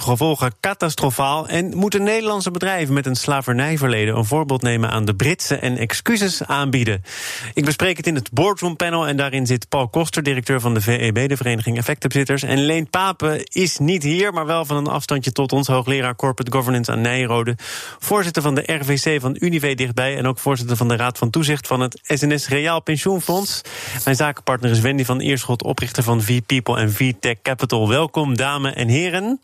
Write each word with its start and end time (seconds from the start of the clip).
gevolgen 0.00 0.52
catastrofaal 0.60 1.48
en 1.48 1.76
moeten 1.76 2.02
Nederlandse 2.02 2.50
bedrijven 2.50 2.94
met 2.94 3.06
een 3.06 3.16
slavernijverleden 3.16 4.16
een 4.16 4.24
voorbeeld 4.24 4.62
nemen 4.62 4.90
aan 4.90 5.04
de 5.04 5.14
Britse 5.14 5.56
en 5.56 5.78
excuses 5.78 6.42
aanbieden. 6.44 7.02
Ik 7.54 7.64
bespreek 7.64 7.96
het 7.96 8.06
in 8.06 8.14
het 8.14 8.32
boardroom 8.32 8.76
panel 8.76 9.06
en 9.06 9.16
daarin 9.16 9.46
zit 9.46 9.68
Paul 9.68 9.88
Koster, 9.88 10.22
directeur 10.22 10.60
van 10.60 10.74
de 10.74 10.80
VEB, 10.80 11.28
de 11.28 11.36
Vereniging 11.36 11.76
Effectenbezitters. 11.76 12.42
En 12.42 12.58
Leen 12.58 12.90
Papen 12.90 13.44
is 13.44 13.78
niet 13.78 14.02
hier, 14.02 14.32
maar 14.32 14.46
wel 14.46 14.64
van 14.64 14.76
een 14.76 14.86
afstandje 14.86 15.32
tot 15.32 15.52
ons, 15.52 15.66
hoogleraar 15.66 16.16
Corporate 16.16 16.56
Governance 16.56 16.92
aan 16.92 17.00
Nijrode, 17.00 17.54
voorzitter 17.98 18.42
van 18.42 18.54
de 18.54 18.72
RVC 18.72 19.20
van 19.20 19.36
Unive 19.40 19.74
dichtbij 19.74 20.16
en 20.16 20.26
ook 20.26 20.38
voorzitter 20.38 20.76
van 20.76 20.88
de 20.88 20.96
Raad 20.96 21.18
van 21.18 21.30
Toezicht 21.30 21.66
van 21.66 21.80
het 21.80 22.00
SNS 22.02 22.48
Reaal 22.48 22.82
Pensioenfonds. 22.82 23.60
Mijn 24.04 24.16
zakenpartner 24.16 24.70
is 24.70 24.80
Wendy 24.80 25.04
van 25.04 25.20
Eerschot, 25.20 25.62
oprichter 25.62 26.02
van 26.02 26.22
V-People 26.22 26.76
en 26.76 26.92
V-Tech 26.92 27.36
Capital. 27.42 27.88
Welkom, 27.88 28.36
dames 28.36 28.74
en 28.74 28.88
heren. 28.88 29.40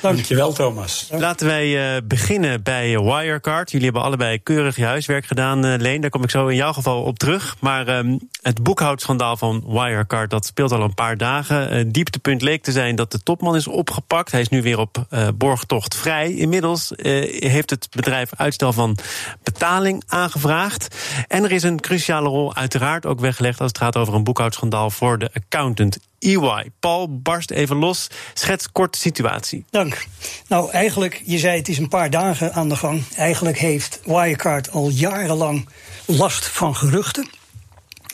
Dankjewel, 0.00 0.52
Thomas. 0.52 1.08
Laten 1.12 1.46
wij 1.46 1.94
uh, 1.96 2.00
beginnen 2.04 2.62
bij 2.62 2.98
Wirecard. 2.98 3.70
Jullie 3.70 3.86
hebben 3.86 4.04
allebei 4.04 4.42
keurig 4.42 4.76
je 4.76 4.84
huiswerk 4.84 5.26
gedaan, 5.26 5.66
uh, 5.66 5.74
Leen. 5.76 6.00
Daar 6.00 6.10
kom 6.10 6.22
ik 6.22 6.30
zo 6.30 6.46
in 6.46 6.56
jouw 6.56 6.72
geval 6.72 7.02
op 7.02 7.18
terug. 7.18 7.56
Maar 7.60 7.88
um, 7.88 8.18
het 8.42 8.62
boekhoudschandaal 8.62 9.36
van 9.36 9.64
Wirecard 9.66 10.30
dat 10.30 10.46
speelt 10.46 10.72
al 10.72 10.82
een 10.82 10.94
paar 10.94 11.16
dagen. 11.16 11.76
Uh, 11.76 11.84
dieptepunt 11.86 12.42
leek 12.42 12.62
te 12.62 12.72
zijn 12.72 12.96
dat 12.96 13.12
de 13.12 13.22
topman 13.22 13.56
is 13.56 13.66
opgepakt. 13.66 14.30
Hij 14.30 14.40
is 14.40 14.48
nu 14.48 14.62
weer 14.62 14.78
op 14.78 15.06
borgtocht 15.34 15.96
vrij. 15.96 16.32
Inmiddels 16.32 16.92
heeft 16.96 17.70
het 17.70 17.88
bedrijf 17.90 18.30
uitstel 18.36 18.72
van 18.72 18.98
betaling 19.42 20.02
aangevraagd. 20.06 20.96
En 21.28 21.44
er 21.44 21.52
is 21.52 21.62
een 21.62 21.80
cruciale 21.80 22.28
rol 22.28 22.54
uiteraard 22.54 23.06
ook 23.06 23.20
weggelegd 23.20 23.60
als 23.60 23.68
het 23.68 23.78
gaat 23.78 23.96
over 23.96 24.14
een 24.14 24.24
boekhoudschandaal 24.24 24.90
voor 24.90 25.18
de 25.18 25.30
accountant 25.32 25.98
EY. 26.18 26.70
Paul, 26.80 27.20
barst 27.20 27.50
even 27.50 27.76
los. 27.76 28.06
Schets 28.34 28.72
kort 28.72 28.92
de 28.92 28.98
situatie. 28.98 29.64
Dank. 29.70 30.06
Nou, 30.48 30.70
eigenlijk, 30.70 31.22
je 31.24 31.38
zei 31.38 31.56
het 31.56 31.68
is 31.68 31.78
een 31.78 31.88
paar 31.88 32.10
dagen 32.10 32.52
aan 32.52 32.68
de 32.68 32.76
gang. 32.76 33.02
Eigenlijk 33.16 33.58
heeft 33.58 34.00
Wirecard 34.04 34.70
al 34.70 34.88
jarenlang 34.88 35.68
last 36.04 36.46
van 36.46 36.76
geruchten. 36.76 37.28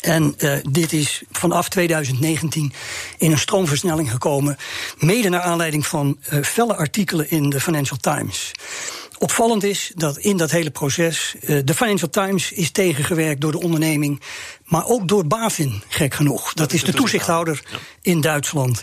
En 0.00 0.34
uh, 0.38 0.56
dit 0.70 0.92
is 0.92 1.22
vanaf 1.30 1.68
2019 1.68 2.72
in 3.18 3.30
een 3.30 3.38
stroomversnelling 3.38 4.10
gekomen. 4.10 4.56
Mede 4.98 5.28
naar 5.28 5.40
aanleiding 5.40 5.86
van 5.86 6.18
uh, 6.32 6.42
felle 6.42 6.74
artikelen 6.74 7.30
in 7.30 7.50
de 7.50 7.60
Financial 7.60 7.98
Times. 7.98 8.52
Opvallend 9.18 9.64
is 9.64 9.92
dat 9.94 10.18
in 10.18 10.36
dat 10.36 10.50
hele 10.50 10.70
proces 10.70 11.34
uh, 11.40 11.60
de 11.64 11.74
Financial 11.74 12.10
Times 12.10 12.52
is 12.52 12.70
tegengewerkt 12.70 13.40
door 13.40 13.52
de 13.52 13.60
onderneming, 13.60 14.20
maar 14.74 14.86
ook 14.86 15.08
door 15.08 15.26
BaFin, 15.26 15.82
gek 15.88 16.14
genoeg. 16.14 16.52
Dat, 16.52 16.72
is 16.72 16.84
de 16.84 16.92
toezichthouder 16.92 17.62
in 18.02 18.20
Duitsland. 18.20 18.82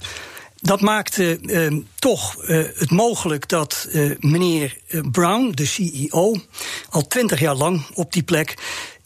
Dat 0.55 0.81
maakte 0.81 1.39
uh, 1.41 1.81
toch 1.99 2.43
uh, 2.43 2.65
het 2.75 2.91
mogelijk 2.91 3.49
dat 3.49 3.87
uh, 3.89 4.15
meneer 4.19 4.77
Brown, 5.11 5.51
de 5.51 5.65
CEO, 5.65 6.35
al 6.89 7.07
twintig 7.07 7.39
jaar 7.39 7.55
lang 7.55 7.85
op 7.93 8.13
die 8.13 8.23
plek, 8.23 8.57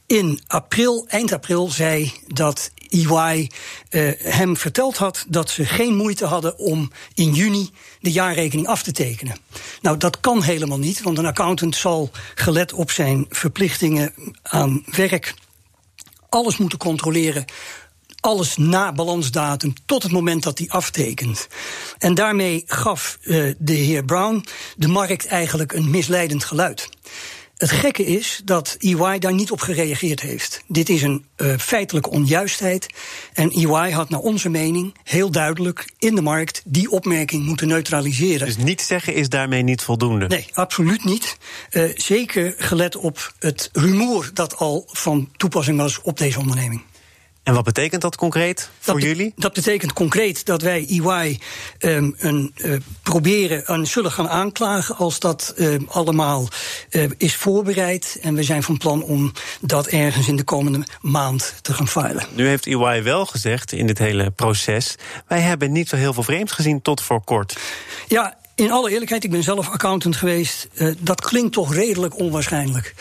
in 0.08 0.40
april, 0.48 1.06
eind 1.08 1.34
april, 1.34 1.70
zei 1.70 2.12
dat 2.28 2.72
EY 2.90 3.50
uh, 3.90 4.12
hem 4.18 4.58
verteld 4.58 4.98
had 4.98 5.26
dat 5.28 5.50
ze 5.50 5.66
geen 5.66 5.96
moeite 5.96 6.26
hadden 6.26 6.58
om 6.58 6.92
in 7.14 7.34
juni 7.34 7.70
de 8.00 8.12
jaarrekening 8.12 8.68
af 8.68 8.84
te 8.84 8.92
tekenen. 8.92 9.38
Nou, 9.82 9.98
dat 9.98 10.20
kan 10.20 10.44
helemaal 10.44 10.80
niet, 10.80 11.02
want 11.02 11.18
een 11.18 11.26
accountant 11.26 11.76
zal, 11.76 12.10
gelet 12.36 12.74
op 12.74 12.92
zijn 12.92 13.26
verplichtingen 13.30 14.14
aan 14.42 14.84
werk, 14.86 15.34
alles 16.36 16.58
moeten 16.58 16.78
controleren 16.78 17.46
alles 18.20 18.58
na 18.58 18.92
balansdatum 18.92 19.74
tot 19.86 20.04
het 20.04 20.12
moment 20.12 20.44
dat 20.44 20.58
hij 20.58 20.68
aftekent. 20.70 21.48
En 21.98 22.14
daarmee 22.14 22.64
gaf 22.66 23.18
uh, 23.22 23.54
de 23.58 23.74
heer 23.74 24.06
Brown 24.06 24.46
de 24.76 24.88
markt 24.88 25.26
eigenlijk 25.26 25.74
een 25.74 25.90
misleidend 25.90 26.44
geluid. 26.44 26.90
Het 27.58 27.72
gekke 27.72 28.06
is 28.06 28.42
dat 28.44 28.76
EY 28.80 29.20
daar 29.20 29.34
niet 29.34 29.52
op 29.52 29.62
gereageerd 29.62 30.22
heeft. 30.22 30.64
Dit 30.68 30.90
is 30.90 31.02
een 31.02 31.26
uh, 31.38 31.58
feitelijke 31.58 32.10
onjuistheid. 32.10 32.88
En 33.34 33.52
EY 33.52 33.92
had 33.92 34.10
naar 34.10 34.20
onze 34.20 34.50
mening 34.50 34.96
heel 35.04 35.32
duidelijk 35.32 35.90
in 36.00 36.16
de 36.16 36.22
markt 36.22 36.62
die 36.66 36.92
opmerking 36.92 37.46
moeten 37.46 37.68
neutraliseren. 37.68 38.48
Dus 38.48 38.58
niet 38.58 38.82
zeggen 38.82 39.14
is 39.14 39.30
daarmee 39.30 39.62
niet 39.62 39.82
voldoende? 39.82 40.28
Nee, 40.28 40.48
absoluut 40.54 41.04
niet. 41.04 41.38
Uh, 41.72 41.92
zeker 41.96 42.54
gelet 42.58 42.96
op 42.96 43.34
het 43.40 43.70
rumoer 43.74 44.30
dat 44.34 44.58
al 44.58 44.88
van 44.92 45.30
toepassing 45.38 45.78
was 45.78 46.02
op 46.02 46.18
deze 46.18 46.40
onderneming. 46.40 46.82
En 47.46 47.54
wat 47.54 47.64
betekent 47.64 48.02
dat 48.02 48.16
concreet 48.16 48.70
voor 48.80 48.94
dat 48.94 49.04
jullie? 49.04 49.34
Dat 49.36 49.54
betekent 49.54 49.94
concreet 49.94 50.46
dat 50.46 50.62
wij 50.62 50.86
EY 50.88 51.40
um, 51.80 52.16
een, 52.18 52.54
uh, 52.56 52.78
proberen 53.04 53.66
en 53.66 53.88
zullen 53.88 54.12
gaan 54.12 54.30
aanklagen 54.30 54.96
als 54.96 55.20
dat 55.20 55.54
uh, 55.58 55.76
allemaal 55.88 56.48
uh, 56.90 57.10
is 57.18 57.36
voorbereid. 57.36 58.18
En 58.22 58.36
we 58.36 58.44
zijn 58.44 58.64
van 58.64 58.78
plan 58.78 59.04
om 59.04 59.32
dat 59.62 59.88
ergens 59.88 60.28
in 60.28 60.36
de 60.36 60.44
komende 60.44 60.86
maand 61.02 61.54
te 61.62 61.74
gaan 61.74 61.88
filen. 61.88 62.26
Nu 62.34 62.48
heeft 62.48 62.66
EY 62.66 63.04
wel 63.04 63.26
gezegd 63.26 63.72
in 63.72 63.88
dit 63.88 63.98
hele 63.98 64.32
proces: 64.32 64.96
wij 65.28 65.42
hebben 65.42 65.72
niet 65.72 65.90
zo 65.90 65.96
heel 65.96 66.14
veel 66.14 66.24
vreemds 66.24 66.52
gezien 66.52 66.82
tot 66.82 67.02
voor 67.02 67.24
kort. 67.24 67.58
Ja, 68.08 68.38
in 68.56 68.72
alle 68.72 68.92
eerlijkheid, 68.92 69.24
ik 69.24 69.32
ben 69.32 69.44
zelf 69.44 69.70
accountant 69.70 70.16
geweest. 70.16 70.68
Uh, 70.74 70.96
dat 71.00 71.22
klinkt 71.22 71.54
toch 71.54 71.74
redelijk 71.74 72.20
onwaarschijnlijk. 72.20 72.94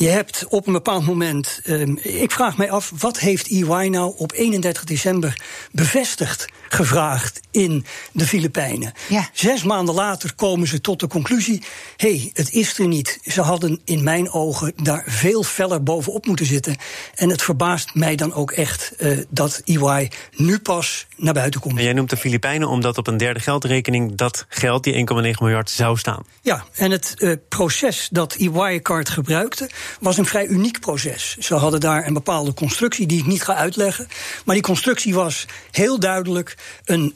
Je 0.00 0.08
hebt 0.08 0.46
op 0.48 0.66
een 0.66 0.72
bepaald 0.72 1.06
moment. 1.06 1.60
Uh, 1.64 2.22
ik 2.22 2.30
vraag 2.30 2.56
mij 2.56 2.70
af, 2.70 2.92
wat 2.98 3.18
heeft 3.18 3.48
EY 3.48 3.88
nou 3.88 4.14
op 4.16 4.32
31 4.32 4.84
december 4.84 5.40
bevestigd? 5.72 6.46
Gevraagd 6.68 7.40
in 7.50 7.84
de 8.12 8.26
Filipijnen. 8.26 8.92
Ja. 9.08 9.28
Zes 9.32 9.62
maanden 9.62 9.94
later 9.94 10.34
komen 10.34 10.68
ze 10.68 10.80
tot 10.80 11.00
de 11.00 11.06
conclusie: 11.06 11.62
hé, 11.96 12.16
hey, 12.16 12.30
het 12.32 12.52
is 12.52 12.78
er 12.78 12.86
niet. 12.86 13.18
Ze 13.22 13.40
hadden 13.40 13.80
in 13.84 14.02
mijn 14.02 14.32
ogen 14.32 14.72
daar 14.82 15.04
veel 15.06 15.42
feller 15.42 15.82
bovenop 15.82 16.26
moeten 16.26 16.46
zitten. 16.46 16.76
En 17.14 17.28
het 17.28 17.42
verbaast 17.42 17.94
mij 17.94 18.16
dan 18.16 18.32
ook 18.32 18.50
echt 18.50 18.92
uh, 18.98 19.18
dat 19.28 19.62
EY 19.64 20.10
nu 20.36 20.58
pas 20.58 21.06
naar 21.16 21.34
buiten 21.34 21.60
komt. 21.60 21.78
En 21.78 21.84
jij 21.84 21.92
noemt 21.92 22.10
de 22.10 22.16
Filipijnen 22.16 22.68
omdat 22.68 22.98
op 22.98 23.06
een 23.06 23.16
derde 23.16 23.40
geldrekening 23.40 24.14
dat 24.14 24.46
geld, 24.48 24.84
die 24.84 24.94
1,9 24.94 25.20
miljard, 25.40 25.70
zou 25.70 25.98
staan. 25.98 26.24
Ja, 26.42 26.64
en 26.74 26.90
het 26.90 27.14
uh, 27.18 27.34
proces 27.48 28.08
dat 28.12 28.34
EY-card 28.34 29.08
gebruikte 29.08 29.70
was 30.00 30.18
een 30.18 30.26
vrij 30.26 30.46
uniek 30.46 30.80
proces. 30.80 31.36
Ze 31.38 31.54
hadden 31.54 31.80
daar 31.80 32.06
een 32.06 32.12
bepaalde 32.12 32.54
constructie 32.54 33.06
die 33.06 33.18
ik 33.18 33.26
niet 33.26 33.42
ga 33.42 33.54
uitleggen. 33.54 34.08
Maar 34.44 34.54
die 34.54 34.64
constructie 34.64 35.14
was 35.14 35.46
heel 35.70 35.98
duidelijk 35.98 36.56
een, 36.84 37.14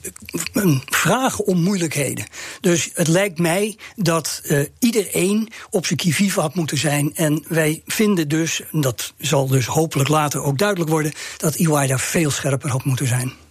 vraag 0.84 1.38
om 1.38 1.62
moeilijkheden. 1.62 2.26
Dus 2.60 2.90
het 2.94 3.08
lijkt 3.08 3.38
mij 3.38 3.76
dat 3.96 4.40
uh, 4.44 4.64
iedereen 4.78 5.48
op 5.70 5.86
zijn 5.86 5.98
kivive 5.98 6.40
had 6.40 6.54
moeten 6.54 6.78
zijn. 6.78 7.14
En 7.14 7.44
wij 7.48 7.82
vinden 7.86 8.28
dus, 8.28 8.62
dat 8.70 9.12
zal 9.18 9.46
dus 9.46 9.66
hopelijk 9.66 10.08
later 10.08 10.42
ook 10.42 10.58
duidelijk 10.58 10.90
worden, 10.90 11.12
dat 11.36 11.54
EY 11.54 11.86
daar 11.86 12.00
veel 12.00 12.30
scherper 12.30 12.70
had 12.70 12.84
moeten 12.84 13.06
zijn. 13.06 13.43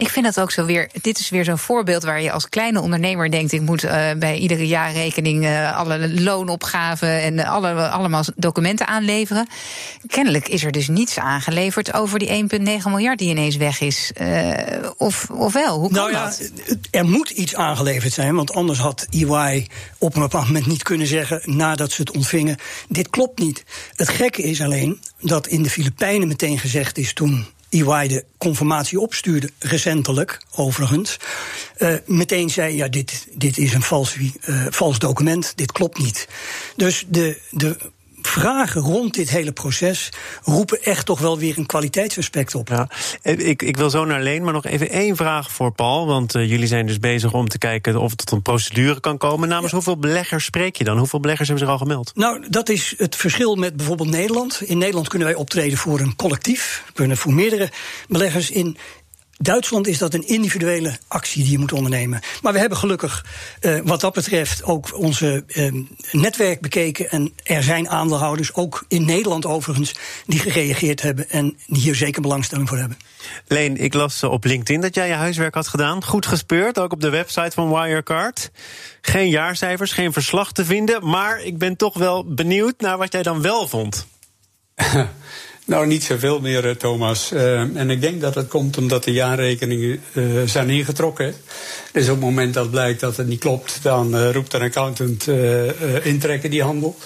Ik 0.00 0.08
vind 0.08 0.24
dat 0.24 0.40
ook 0.40 0.50
zo 0.50 0.64
weer. 0.64 0.88
Dit 1.02 1.18
is 1.18 1.30
weer 1.30 1.44
zo'n 1.44 1.58
voorbeeld 1.58 2.02
waar 2.02 2.22
je 2.22 2.32
als 2.32 2.48
kleine 2.48 2.80
ondernemer 2.80 3.30
denkt: 3.30 3.52
ik 3.52 3.60
moet 3.60 3.84
uh, 3.84 4.10
bij 4.18 4.38
iedere 4.38 4.66
jaarrekening 4.66 5.44
uh, 5.44 5.76
alle 5.76 6.20
loonopgaven 6.20 7.22
en 7.22 7.38
alle, 7.38 7.88
allemaal 7.88 8.24
documenten 8.36 8.86
aanleveren. 8.86 9.48
Kennelijk 10.06 10.48
is 10.48 10.64
er 10.64 10.72
dus 10.72 10.88
niets 10.88 11.18
aangeleverd 11.18 11.94
over 11.94 12.18
die 12.18 12.48
1,9 12.50 12.66
miljard 12.84 13.18
die 13.18 13.28
ineens 13.28 13.56
weg 13.56 13.80
is. 13.80 14.12
Uh, 14.20 14.52
of, 14.96 15.30
of 15.30 15.52
wel? 15.52 15.78
Hoe 15.78 15.90
kan 15.90 15.98
nou 15.98 16.12
ja, 16.12 16.24
dat? 16.24 16.50
Er 16.90 17.04
moet 17.04 17.30
iets 17.30 17.54
aangeleverd 17.54 18.12
zijn, 18.12 18.34
want 18.34 18.52
anders 18.52 18.78
had 18.78 19.06
EY 19.10 19.66
op 19.98 20.14
een 20.14 20.22
bepaald 20.22 20.46
moment 20.46 20.66
niet 20.66 20.82
kunnen 20.82 21.06
zeggen 21.06 21.42
nadat 21.44 21.92
ze 21.92 22.00
het 22.00 22.10
ontvingen: 22.10 22.56
dit 22.88 23.10
klopt 23.10 23.38
niet. 23.38 23.64
Het 23.94 24.08
gekke 24.08 24.42
is 24.42 24.62
alleen 24.62 25.00
dat 25.20 25.46
in 25.46 25.62
de 25.62 25.70
Filipijnen 25.70 26.28
meteen 26.28 26.58
gezegd 26.58 26.98
is 26.98 27.12
toen 27.12 27.46
EY 27.70 28.08
de 28.08 28.24
confirmatie 28.38 29.00
opstuurde, 29.00 29.50
recentelijk 29.58 30.40
overigens, 30.54 31.16
uh, 31.78 31.94
meteen 32.06 32.50
zei: 32.50 32.76
ja, 32.76 32.88
dit, 32.88 33.26
dit 33.32 33.58
is 33.58 33.72
een 33.72 33.82
vals, 33.82 34.16
uh, 34.16 34.66
vals 34.70 34.98
document, 34.98 35.52
dit 35.56 35.72
klopt 35.72 35.98
niet. 35.98 36.28
Dus 36.76 37.04
de, 37.08 37.40
de 37.50 37.76
vragen 38.26 38.80
rond 38.80 39.14
dit 39.14 39.30
hele 39.30 39.52
proces 39.52 40.08
roepen 40.42 40.82
echt 40.82 41.06
toch 41.06 41.20
wel 41.20 41.38
weer 41.38 41.58
een 41.58 41.66
kwaliteitsaspect 41.66 42.54
op. 42.54 42.68
Ja, 42.68 42.88
ik, 43.22 43.62
ik 43.62 43.76
wil 43.76 43.90
zo 43.90 44.04
naar 44.04 44.22
Leen, 44.22 44.44
maar 44.44 44.52
nog 44.52 44.64
even 44.64 44.90
één 44.90 45.16
vraag 45.16 45.50
voor 45.52 45.72
Paul. 45.72 46.06
Want 46.06 46.34
uh, 46.34 46.50
jullie 46.50 46.66
zijn 46.66 46.86
dus 46.86 46.98
bezig 46.98 47.32
om 47.32 47.48
te 47.48 47.58
kijken 47.58 47.96
of 47.96 48.10
het 48.10 48.18
tot 48.18 48.30
een 48.30 48.42
procedure 48.42 49.00
kan 49.00 49.18
komen. 49.18 49.48
Namens 49.48 49.70
ja. 49.70 49.74
hoeveel 49.74 49.98
beleggers 49.98 50.44
spreek 50.44 50.76
je 50.76 50.84
dan? 50.84 50.98
Hoeveel 50.98 51.20
beleggers 51.20 51.48
hebben 51.48 51.66
zich 51.66 51.74
al 51.76 51.80
gemeld? 51.80 52.12
Nou, 52.14 52.44
dat 52.48 52.68
is 52.68 52.94
het 52.96 53.16
verschil 53.16 53.56
met 53.56 53.76
bijvoorbeeld 53.76 54.10
Nederland. 54.10 54.60
In 54.60 54.78
Nederland 54.78 55.08
kunnen 55.08 55.28
wij 55.28 55.36
optreden 55.36 55.78
voor 55.78 56.00
een 56.00 56.16
collectief, 56.16 56.82
we 56.86 56.92
kunnen 56.92 57.16
voor 57.16 57.32
meerdere 57.32 57.70
beleggers 58.08 58.50
in 58.50 58.76
Duitsland 59.42 59.86
is 59.86 59.98
dat 59.98 60.14
een 60.14 60.26
individuele 60.26 60.98
actie 61.08 61.42
die 61.42 61.52
je 61.52 61.58
moet 61.58 61.72
ondernemen. 61.72 62.20
Maar 62.42 62.52
we 62.52 62.58
hebben 62.58 62.78
gelukkig 62.78 63.24
uh, 63.60 63.80
wat 63.84 64.00
dat 64.00 64.12
betreft 64.12 64.64
ook 64.64 64.98
onze 64.98 65.44
uh, 65.46 65.84
netwerk 66.12 66.60
bekeken. 66.60 67.10
En 67.10 67.32
er 67.42 67.62
zijn 67.62 67.88
aandeelhouders, 67.88 68.54
ook 68.54 68.84
in 68.88 69.04
Nederland 69.04 69.46
overigens, 69.46 69.94
die 70.26 70.38
gereageerd 70.38 71.02
hebben 71.02 71.30
en 71.30 71.56
die 71.66 71.82
hier 71.82 71.94
zeker 71.94 72.22
belangstelling 72.22 72.68
voor 72.68 72.78
hebben. 72.78 72.98
Leen, 73.46 73.76
ik 73.76 73.94
las 73.94 74.22
op 74.22 74.44
LinkedIn 74.44 74.80
dat 74.80 74.94
jij 74.94 75.08
je 75.08 75.14
huiswerk 75.14 75.54
had 75.54 75.68
gedaan. 75.68 76.04
Goed 76.04 76.26
gespeurd, 76.26 76.78
ook 76.78 76.92
op 76.92 77.00
de 77.00 77.10
website 77.10 77.50
van 77.50 77.70
Wirecard. 77.70 78.50
Geen 79.00 79.28
jaarcijfers, 79.28 79.92
geen 79.92 80.12
verslag 80.12 80.52
te 80.52 80.64
vinden. 80.64 81.08
Maar 81.08 81.42
ik 81.42 81.58
ben 81.58 81.76
toch 81.76 81.94
wel 81.94 82.34
benieuwd 82.34 82.80
naar 82.80 82.98
wat 82.98 83.12
jij 83.12 83.22
dan 83.22 83.42
wel 83.42 83.68
vond. 83.68 84.06
Nou, 85.64 85.86
niet 85.86 86.04
zoveel 86.04 86.40
meer, 86.40 86.68
eh, 86.68 86.74
Thomas. 86.74 87.32
Uh, 87.32 87.60
en 87.76 87.90
ik 87.90 88.00
denk 88.00 88.20
dat 88.20 88.34
het 88.34 88.48
komt 88.48 88.78
omdat 88.78 89.04
de 89.04 89.12
jaarrekeningen 89.12 90.00
uh, 90.12 90.42
zijn 90.46 90.70
ingetrokken. 90.70 91.34
Dus 91.92 92.04
op 92.04 92.14
het 92.14 92.24
moment 92.24 92.54
dat 92.54 92.70
blijkt 92.70 93.00
dat 93.00 93.16
het 93.16 93.26
niet 93.26 93.40
klopt, 93.40 93.78
dan 93.82 94.30
roept 94.30 94.52
een 94.52 94.62
accountant 94.62 95.26
intrekken 96.02 96.50
die 96.50 96.62
handel. 96.62 96.96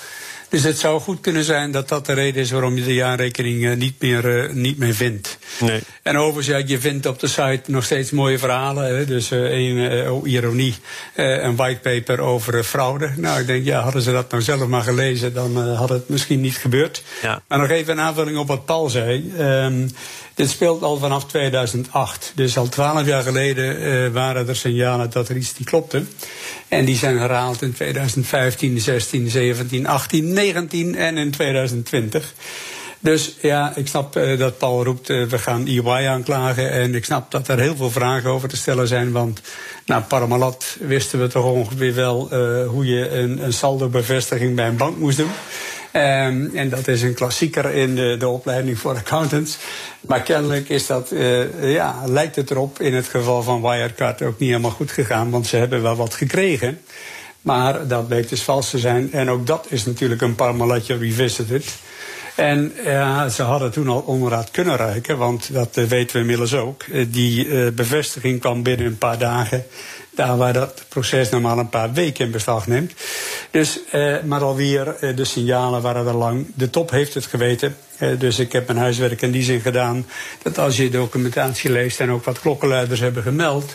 Dus 0.54 0.62
het 0.62 0.78
zou 0.78 1.00
goed 1.00 1.20
kunnen 1.20 1.44
zijn 1.44 1.70
dat 1.70 1.88
dat 1.88 2.06
de 2.06 2.12
reden 2.12 2.42
is 2.42 2.50
waarom 2.50 2.76
je 2.76 2.84
de 2.84 2.94
jaarrekening 2.94 3.62
uh, 3.62 3.76
niet, 3.76 3.94
meer, 4.00 4.44
uh, 4.44 4.52
niet 4.52 4.78
meer 4.78 4.94
vindt. 4.94 5.38
Nee. 5.60 5.80
En 6.02 6.16
overigens, 6.16 6.46
ja, 6.46 6.62
je 6.66 6.78
vindt 6.78 7.06
op 7.06 7.20
de 7.20 7.26
site 7.26 7.62
nog 7.66 7.84
steeds 7.84 8.10
mooie 8.10 8.38
verhalen. 8.38 8.96
Hè? 8.96 9.04
Dus 9.04 9.30
een, 9.30 10.10
oh, 10.10 10.28
ironie, 10.28 10.74
een 11.14 11.56
whitepaper 11.56 12.20
over 12.20 12.64
fraude. 12.64 13.10
Nou, 13.16 13.40
ik 13.40 13.46
denk, 13.46 13.64
ja, 13.64 13.80
hadden 13.80 14.02
ze 14.02 14.12
dat 14.12 14.30
nou 14.30 14.42
zelf 14.42 14.66
maar 14.66 14.82
gelezen, 14.82 15.34
dan 15.34 15.56
had 15.56 15.88
het 15.88 16.08
misschien 16.08 16.40
niet 16.40 16.56
gebeurd. 16.56 17.02
Ja. 17.22 17.42
Maar 17.48 17.58
nog 17.58 17.70
even 17.70 17.92
een 17.92 18.04
aanvulling 18.04 18.38
op 18.38 18.48
wat 18.48 18.64
Paul 18.64 18.88
zei. 18.88 19.32
Um, 19.38 19.90
dit 20.34 20.50
speelt 20.50 20.82
al 20.82 20.96
vanaf 20.96 21.24
2008. 21.24 22.32
Dus 22.34 22.56
al 22.56 22.68
twaalf 22.68 23.06
jaar 23.06 23.22
geleden 23.22 23.82
uh, 23.82 24.12
waren 24.12 24.48
er 24.48 24.56
signalen 24.56 25.10
dat 25.10 25.28
er 25.28 25.36
iets 25.36 25.58
niet 25.58 25.68
klopte. 25.68 26.02
En 26.68 26.84
die 26.84 26.96
zijn 26.96 27.18
herhaald 27.18 27.62
in 27.62 27.72
2015, 27.72 28.80
16, 28.80 29.30
17, 29.30 29.86
18, 29.86 30.32
19 30.32 30.94
en 30.94 31.18
in 31.18 31.30
2020. 31.30 32.34
Dus 33.00 33.36
ja, 33.40 33.72
ik 33.76 33.86
snap 33.86 34.16
uh, 34.16 34.38
dat 34.38 34.58
Paul 34.58 34.84
roept, 34.84 35.10
uh, 35.10 35.26
we 35.26 35.38
gaan 35.38 35.66
EY 35.66 36.06
aanklagen. 36.06 36.70
En 36.70 36.94
ik 36.94 37.04
snap 37.04 37.30
dat 37.30 37.48
er 37.48 37.58
heel 37.58 37.76
veel 37.76 37.90
vragen 37.90 38.30
over 38.30 38.48
te 38.48 38.56
stellen 38.56 38.88
zijn. 38.88 39.12
Want 39.12 39.40
na 39.86 39.94
nou, 39.94 40.08
Parmalat 40.08 40.76
wisten 40.80 41.20
we 41.20 41.26
toch 41.26 41.44
ongeveer 41.44 41.94
wel 41.94 42.34
hoe 42.66 42.86
je 42.86 43.08
een, 43.08 43.44
een 43.44 43.52
saldo-bevestiging 43.52 44.56
bij 44.56 44.66
een 44.66 44.76
bank 44.76 44.98
moest 44.98 45.16
doen. 45.16 45.30
Um, 45.96 46.50
en 46.54 46.68
dat 46.68 46.88
is 46.88 47.02
een 47.02 47.14
klassieker 47.14 47.74
in 47.74 47.94
de, 47.94 48.16
de 48.18 48.28
opleiding 48.28 48.78
voor 48.78 48.96
accountants. 48.96 49.58
Maar 50.00 50.22
kennelijk 50.22 50.68
is 50.68 50.86
dat, 50.86 51.12
uh, 51.12 51.72
ja, 51.72 52.02
lijkt 52.06 52.36
het 52.36 52.50
erop 52.50 52.80
in 52.80 52.94
het 52.94 53.06
geval 53.06 53.42
van 53.42 53.62
Wirecard 53.62 54.22
ook 54.22 54.38
niet 54.38 54.48
helemaal 54.48 54.70
goed 54.70 54.90
gegaan. 54.90 55.30
Want 55.30 55.46
ze 55.46 55.56
hebben 55.56 55.82
wel 55.82 55.96
wat 55.96 56.14
gekregen. 56.14 56.80
Maar 57.40 57.86
dat 57.86 58.08
bleek 58.08 58.28
dus 58.28 58.42
vals 58.42 58.70
te 58.70 58.78
zijn. 58.78 59.12
En 59.12 59.30
ook 59.30 59.46
dat 59.46 59.66
is 59.68 59.84
natuurlijk 59.84 60.22
een 60.22 60.34
Parmalatje 60.34 60.96
revisited. 60.96 61.64
En 62.34 62.72
ja, 62.84 63.28
ze 63.28 63.42
hadden 63.42 63.70
toen 63.70 63.88
al 63.88 64.00
onderraad 64.00 64.50
kunnen 64.50 64.76
reiken, 64.76 65.18
want 65.18 65.52
dat 65.52 65.76
uh, 65.76 65.84
weten 65.84 66.14
we 66.14 66.20
inmiddels 66.20 66.54
ook. 66.54 66.84
Uh, 66.84 67.06
die 67.08 67.72
bevestiging 67.72 68.40
kwam 68.40 68.62
binnen 68.62 68.86
een 68.86 68.98
paar 68.98 69.18
dagen. 69.18 69.64
Daar 70.14 70.36
waar 70.36 70.52
dat 70.52 70.84
proces 70.88 71.30
normaal 71.30 71.58
een 71.58 71.68
paar 71.68 71.92
weken 71.92 72.24
in 72.24 72.30
beslag 72.30 72.66
neemt. 72.66 72.92
Dus, 73.50 73.80
uh, 73.92 74.22
maar 74.22 74.42
alweer, 74.42 74.96
uh, 75.00 75.16
de 75.16 75.24
signalen 75.24 75.82
waren 75.82 76.06
er 76.06 76.14
lang. 76.14 76.46
De 76.54 76.70
top 76.70 76.90
heeft 76.90 77.14
het 77.14 77.26
geweten. 77.26 77.76
Uh, 77.98 78.18
dus 78.18 78.38
ik 78.38 78.52
heb 78.52 78.66
mijn 78.66 78.78
huiswerk 78.78 79.22
in 79.22 79.30
die 79.30 79.42
zin 79.42 79.60
gedaan. 79.60 80.06
Dat 80.42 80.58
als 80.58 80.76
je 80.76 80.90
documentatie 80.90 81.70
leest 81.70 82.00
en 82.00 82.10
ook 82.10 82.24
wat 82.24 82.40
klokkenluiders 82.40 83.00
hebben 83.00 83.22
gemeld 83.22 83.74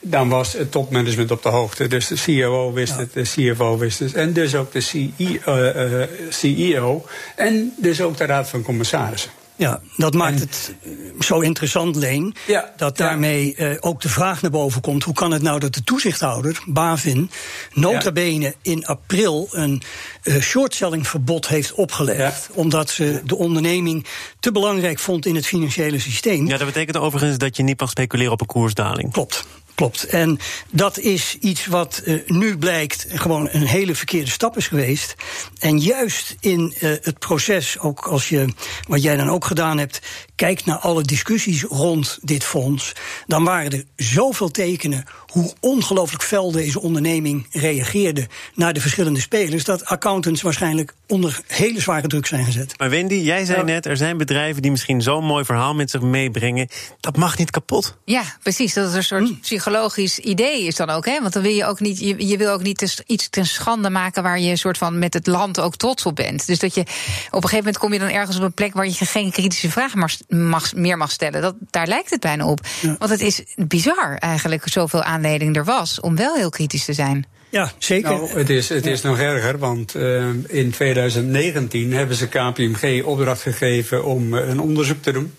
dan 0.00 0.28
was 0.28 0.52
het 0.52 0.70
topmanagement 0.70 1.30
op 1.30 1.42
de 1.42 1.48
hoogte. 1.48 1.86
Dus 1.86 2.06
de 2.06 2.16
CEO 2.16 2.72
wist 2.72 2.92
ja. 2.92 2.98
het, 2.98 3.12
de 3.12 3.22
CFO 3.22 3.78
wist 3.78 3.98
het. 3.98 4.14
En 4.14 4.32
dus 4.32 4.54
ook 4.54 4.72
de 4.72 4.80
CEO, 4.80 5.14
uh, 5.46 5.92
uh, 5.92 6.02
CEO. 6.28 7.04
En 7.36 7.74
dus 7.76 8.00
ook 8.00 8.16
de 8.16 8.24
Raad 8.24 8.48
van 8.48 8.62
Commissarissen. 8.62 9.30
Ja, 9.60 9.80
dat 9.96 10.14
maakt 10.14 10.34
en, 10.34 10.40
het 10.40 10.74
zo 11.18 11.40
interessant, 11.40 11.96
Leen. 11.96 12.34
Ja, 12.46 12.72
dat 12.76 12.96
daarmee 12.96 13.54
ja. 13.56 13.70
uh, 13.70 13.76
ook 13.80 14.00
de 14.00 14.08
vraag 14.08 14.42
naar 14.42 14.50
boven 14.50 14.80
komt: 14.80 15.04
hoe 15.04 15.14
kan 15.14 15.30
het 15.30 15.42
nou 15.42 15.58
dat 15.58 15.74
de 15.74 15.84
toezichthouder, 15.84 16.62
Bavin, 16.66 17.30
nota 17.72 18.12
bene 18.12 18.44
ja. 18.44 18.52
in 18.62 18.86
april 18.86 19.48
een 19.50 19.82
uh, 20.24 20.40
shortselling-verbod 20.40 21.48
heeft 21.48 21.72
opgelegd? 21.72 22.48
Omdat 22.52 22.90
ze 22.90 23.20
de 23.24 23.36
onderneming 23.36 24.06
te 24.40 24.52
belangrijk 24.52 24.98
vond 24.98 25.26
in 25.26 25.34
het 25.34 25.46
financiële 25.46 25.98
systeem. 25.98 26.46
Ja, 26.46 26.56
dat 26.56 26.66
betekent 26.66 26.96
overigens 26.96 27.38
dat 27.38 27.56
je 27.56 27.62
niet 27.62 27.80
mag 27.80 27.90
speculeren 27.90 28.32
op 28.32 28.40
een 28.40 28.46
koersdaling. 28.46 29.12
Klopt. 29.12 29.46
Klopt. 29.74 30.04
En 30.04 30.38
dat 30.70 30.98
is 30.98 31.36
iets 31.40 31.66
wat 31.66 32.02
uh, 32.04 32.20
nu 32.26 32.58
blijkt 32.58 33.06
gewoon 33.08 33.48
een 33.52 33.66
hele 33.66 33.94
verkeerde 33.94 34.30
stap 34.30 34.56
is 34.56 34.68
geweest. 34.68 35.14
En 35.58 35.78
juist 35.78 36.36
in 36.40 36.74
uh, 36.74 36.80
het 36.80 37.18
proces, 37.18 37.78
ook 37.78 38.06
als 38.06 38.28
je, 38.28 38.48
wat 38.88 39.02
jij 39.02 39.16
dan 39.16 39.28
ook 39.28 39.44
gedaan 39.44 39.78
hebt, 39.78 40.00
kijkt 40.40 40.64
naar 40.64 40.78
alle 40.78 41.02
discussies 41.02 41.62
rond 41.62 42.18
dit 42.22 42.44
fonds, 42.44 42.92
dan 43.26 43.44
waren 43.44 43.72
er 43.72 43.84
zoveel 43.96 44.50
tekenen 44.50 45.04
hoe 45.26 45.52
ongelooflijk 45.60 46.22
fel 46.22 46.52
deze 46.52 46.80
onderneming 46.80 47.46
reageerde 47.50 48.26
naar 48.54 48.72
de 48.72 48.80
verschillende 48.80 49.20
spelers, 49.20 49.64
dat 49.64 49.84
accountants 49.84 50.42
waarschijnlijk 50.42 50.94
onder 51.06 51.40
hele 51.46 51.80
zware 51.80 52.06
druk 52.06 52.26
zijn 52.26 52.44
gezet. 52.44 52.78
Maar 52.78 52.90
Wendy, 52.90 53.14
jij 53.14 53.44
zei 53.44 53.58
ja. 53.58 53.64
net, 53.64 53.86
er 53.86 53.96
zijn 53.96 54.16
bedrijven 54.16 54.62
die 54.62 54.70
misschien 54.70 55.02
zo'n 55.02 55.24
mooi 55.24 55.44
verhaal 55.44 55.74
met 55.74 55.90
zich 55.90 56.00
meebrengen. 56.00 56.68
Dat 57.00 57.16
mag 57.16 57.38
niet 57.38 57.50
kapot. 57.50 57.96
Ja, 58.04 58.22
precies. 58.42 58.74
Dat 58.74 58.88
is 58.88 58.94
een 58.94 59.02
soort 59.02 59.28
hmm. 59.28 59.40
psychologisch 59.40 60.18
idee 60.18 60.66
is 60.66 60.76
dan 60.76 60.90
ook. 60.90 61.06
Hè? 61.06 61.20
Want 61.20 61.32
dan 61.32 61.42
wil 61.42 61.52
je 61.52 61.64
ook 61.64 61.80
niet, 61.80 61.98
je, 61.98 62.26
je 62.26 62.36
wil 62.36 62.52
ook 62.52 62.62
niet 62.62 63.02
iets 63.06 63.28
ten 63.28 63.46
schande 63.46 63.90
maken 63.90 64.22
waar 64.22 64.40
je 64.40 64.50
een 64.50 64.58
soort 64.58 64.78
van 64.78 64.98
met 64.98 65.14
het 65.14 65.26
land 65.26 65.60
ook 65.60 65.76
trots 65.76 66.06
op 66.06 66.16
bent. 66.16 66.46
Dus 66.46 66.58
dat 66.58 66.74
je 66.74 66.80
op 66.80 66.86
een 66.86 67.32
gegeven 67.32 67.56
moment 67.56 67.78
kom 67.78 67.92
je 67.92 67.98
dan 67.98 68.08
ergens 68.08 68.36
op 68.36 68.42
een 68.42 68.52
plek 68.52 68.74
waar 68.74 68.86
je 68.86 68.92
geen 68.92 69.30
kritische 69.30 69.70
vragen 69.70 69.98
mag, 69.98 70.12
mag, 70.30 70.74
meer 70.74 70.96
mag 70.96 71.10
stellen. 71.10 71.42
Dat, 71.42 71.54
daar 71.70 71.86
lijkt 71.86 72.10
het 72.10 72.20
bijna 72.20 72.46
op. 72.46 72.60
Ja. 72.80 72.96
Want 72.98 73.10
het 73.10 73.20
is 73.20 73.42
bizar 73.56 74.16
eigenlijk 74.18 74.68
zoveel 74.68 75.02
aanleiding 75.02 75.56
er 75.56 75.64
was 75.64 76.00
om 76.00 76.16
wel 76.16 76.34
heel 76.34 76.50
kritisch 76.50 76.84
te 76.84 76.92
zijn. 76.92 77.26
Ja, 77.50 77.72
zeker. 77.78 78.10
Nou, 78.10 78.38
het 78.38 78.50
is, 78.50 78.68
het 78.68 78.86
is 78.86 79.02
nog 79.02 79.18
erger, 79.18 79.58
want 79.58 79.94
uh, 79.94 80.26
in 80.46 80.70
2019 80.70 81.92
hebben 81.92 82.16
ze 82.16 82.28
KPMG 82.28 83.04
opdracht 83.04 83.42
gegeven 83.42 84.04
om 84.04 84.34
uh, 84.34 84.48
een 84.48 84.60
onderzoek 84.60 85.02
te 85.02 85.12
doen. 85.12 85.34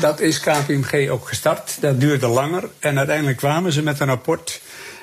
Dat 0.00 0.20
is 0.20 0.40
KPMG 0.40 1.08
ook 1.08 1.28
gestart. 1.28 1.76
Dat 1.80 2.00
duurde 2.00 2.26
langer. 2.26 2.68
En 2.78 2.98
uiteindelijk 2.98 3.36
kwamen 3.36 3.72
ze 3.72 3.82
met 3.82 4.00
een 4.00 4.06
rapport. 4.06 4.60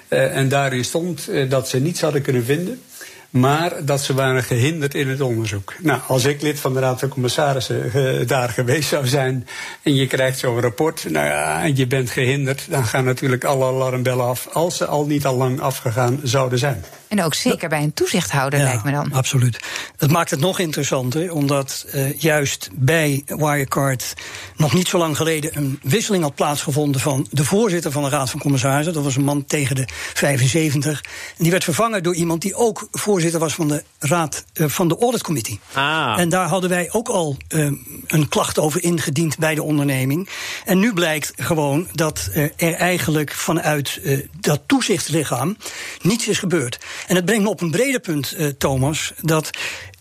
Uh, 0.09 0.37
en 0.37 0.49
daarin 0.49 0.83
stond 0.83 1.29
dat 1.49 1.69
ze 1.69 1.79
niets 1.79 2.01
hadden 2.01 2.21
kunnen 2.21 2.45
vinden. 2.45 2.81
Maar 3.31 3.85
dat 3.85 4.01
ze 4.01 4.13
waren 4.13 4.43
gehinderd 4.43 4.95
in 4.95 5.09
het 5.09 5.21
onderzoek. 5.21 5.73
Nou, 5.79 5.99
als 6.07 6.25
ik 6.25 6.41
lid 6.41 6.59
van 6.59 6.73
de 6.73 6.79
Raad 6.79 6.99
van 6.99 7.09
Commissarissen 7.09 7.91
uh, 7.95 8.27
daar 8.27 8.49
geweest 8.49 8.89
zou 8.89 9.07
zijn. 9.07 9.47
en 9.81 9.95
je 9.95 10.07
krijgt 10.07 10.39
zo'n 10.39 10.61
rapport. 10.61 11.05
nou 11.09 11.25
ja, 11.25 11.63
en 11.63 11.75
je 11.75 11.87
bent 11.87 12.09
gehinderd. 12.09 12.65
dan 12.69 12.85
gaan 12.85 13.05
natuurlijk 13.05 13.43
alle 13.43 13.65
alarmbellen 13.65 14.25
af. 14.25 14.47
als 14.47 14.77
ze 14.77 14.85
al 14.85 15.05
niet 15.05 15.25
al 15.25 15.35
lang 15.35 15.59
afgegaan 15.59 16.19
zouden 16.23 16.59
zijn. 16.59 16.83
En 17.11 17.23
ook 17.23 17.33
zeker 17.33 17.69
bij 17.69 17.83
een 17.83 17.93
toezichthouder, 17.93 18.59
ja, 18.59 18.65
lijkt 18.65 18.83
me 18.83 18.91
dan. 18.91 19.13
Absoluut. 19.13 19.59
Dat 19.97 20.09
maakt 20.09 20.29
het 20.29 20.39
nog 20.39 20.59
interessanter, 20.59 21.33
omdat 21.33 21.85
uh, 21.95 22.19
juist 22.19 22.69
bij 22.73 23.23
Wirecard 23.25 24.13
nog 24.55 24.73
niet 24.73 24.87
zo 24.87 24.97
lang 24.97 25.17
geleden 25.17 25.57
een 25.57 25.79
wisseling 25.83 26.23
had 26.23 26.35
plaatsgevonden 26.35 27.01
van 27.01 27.27
de 27.31 27.45
voorzitter 27.45 27.91
van 27.91 28.03
de 28.03 28.09
Raad 28.09 28.29
van 28.29 28.39
Commissarissen. 28.39 28.93
Dat 28.93 29.03
was 29.03 29.15
een 29.15 29.23
man 29.23 29.45
tegen 29.45 29.75
de 29.75 29.87
75. 30.13 31.01
En 31.37 31.43
die 31.43 31.51
werd 31.51 31.63
vervangen 31.63 32.03
door 32.03 32.15
iemand 32.15 32.41
die 32.41 32.55
ook 32.55 32.87
voorzitter 32.91 33.39
was 33.39 33.53
van 33.53 33.67
de 33.67 33.83
Raad 33.99 34.45
uh, 34.53 34.67
van 34.67 34.87
de 34.87 34.97
Audit 34.97 35.23
Committee. 35.23 35.59
Ah. 35.73 36.19
En 36.19 36.29
daar 36.29 36.47
hadden 36.47 36.69
wij 36.69 36.89
ook 36.91 37.07
al 37.07 37.37
uh, 37.49 37.71
een 38.07 38.29
klacht 38.29 38.59
over 38.59 38.83
ingediend 38.83 39.37
bij 39.37 39.55
de 39.55 39.63
onderneming. 39.63 40.29
En 40.65 40.79
nu 40.79 40.93
blijkt 40.93 41.33
gewoon 41.35 41.87
dat 41.93 42.29
er 42.57 42.73
eigenlijk 42.73 43.31
vanuit 43.31 44.01
dat 44.39 44.61
toezichtslichaam 44.65 45.57
niets 46.01 46.27
is 46.27 46.39
gebeurd. 46.39 46.79
En 47.07 47.15
het 47.15 47.25
brengt 47.25 47.43
me 47.43 47.49
op 47.49 47.61
een 47.61 47.71
breder 47.71 47.99
punt, 47.99 48.35
uh, 48.37 48.47
Thomas, 48.47 49.13
dat 49.21 49.49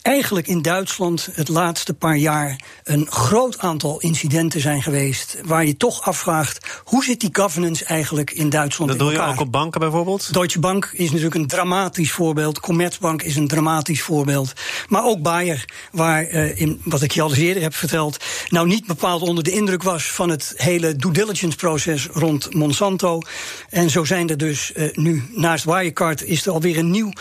eigenlijk 0.02 0.46
in 0.48 0.62
Duitsland 0.62 1.28
het 1.32 1.48
laatste 1.48 1.94
paar 1.94 2.16
jaar 2.16 2.60
een 2.84 3.06
groot 3.10 3.58
aantal 3.58 4.00
incidenten 4.00 4.60
zijn 4.60 4.82
geweest. 4.82 5.40
waar 5.44 5.66
je 5.66 5.76
toch 5.76 6.02
afvraagt 6.02 6.80
hoe 6.84 7.04
zit 7.04 7.20
die 7.20 7.28
governance 7.32 7.84
eigenlijk 7.84 8.30
in 8.30 8.50
Duitsland. 8.50 8.90
Dat 8.90 9.00
doe 9.00 9.12
je 9.12 9.20
ook 9.20 9.40
op 9.40 9.52
banken 9.52 9.80
bijvoorbeeld? 9.80 10.32
Deutsche 10.32 10.58
Bank 10.58 10.90
is 10.92 11.06
natuurlijk 11.06 11.34
een 11.34 11.46
dramatisch 11.46 12.12
voorbeeld. 12.12 12.60
Commerzbank 12.60 13.22
is 13.22 13.36
een 13.36 13.48
dramatisch 13.48 14.02
voorbeeld. 14.02 14.52
Maar 14.88 15.04
ook 15.04 15.22
Bayer, 15.22 15.64
waar, 15.92 16.30
uh, 16.30 16.60
in, 16.60 16.80
wat 16.84 17.02
ik 17.02 17.12
je 17.12 17.22
al 17.22 17.34
eerder 17.34 17.62
heb 17.62 17.74
verteld. 17.74 18.24
nou 18.48 18.66
niet 18.66 18.86
bepaald 18.86 19.22
onder 19.22 19.44
de 19.44 19.50
indruk 19.50 19.82
was 19.82 20.04
van 20.04 20.28
het 20.28 20.52
hele 20.56 20.96
due 20.96 21.12
diligence 21.12 21.56
proces 21.56 22.06
rond 22.06 22.54
Monsanto. 22.54 23.20
En 23.68 23.90
zo 23.90 24.04
zijn 24.04 24.28
er 24.28 24.36
dus 24.36 24.72
uh, 24.76 24.92
nu 24.92 25.22
naast 25.34 25.64
Wirecard 25.64 26.24
is 26.24 26.46
er 26.46 26.52
alweer 26.52 26.78
een 26.78 26.90
nieuw 26.90 27.12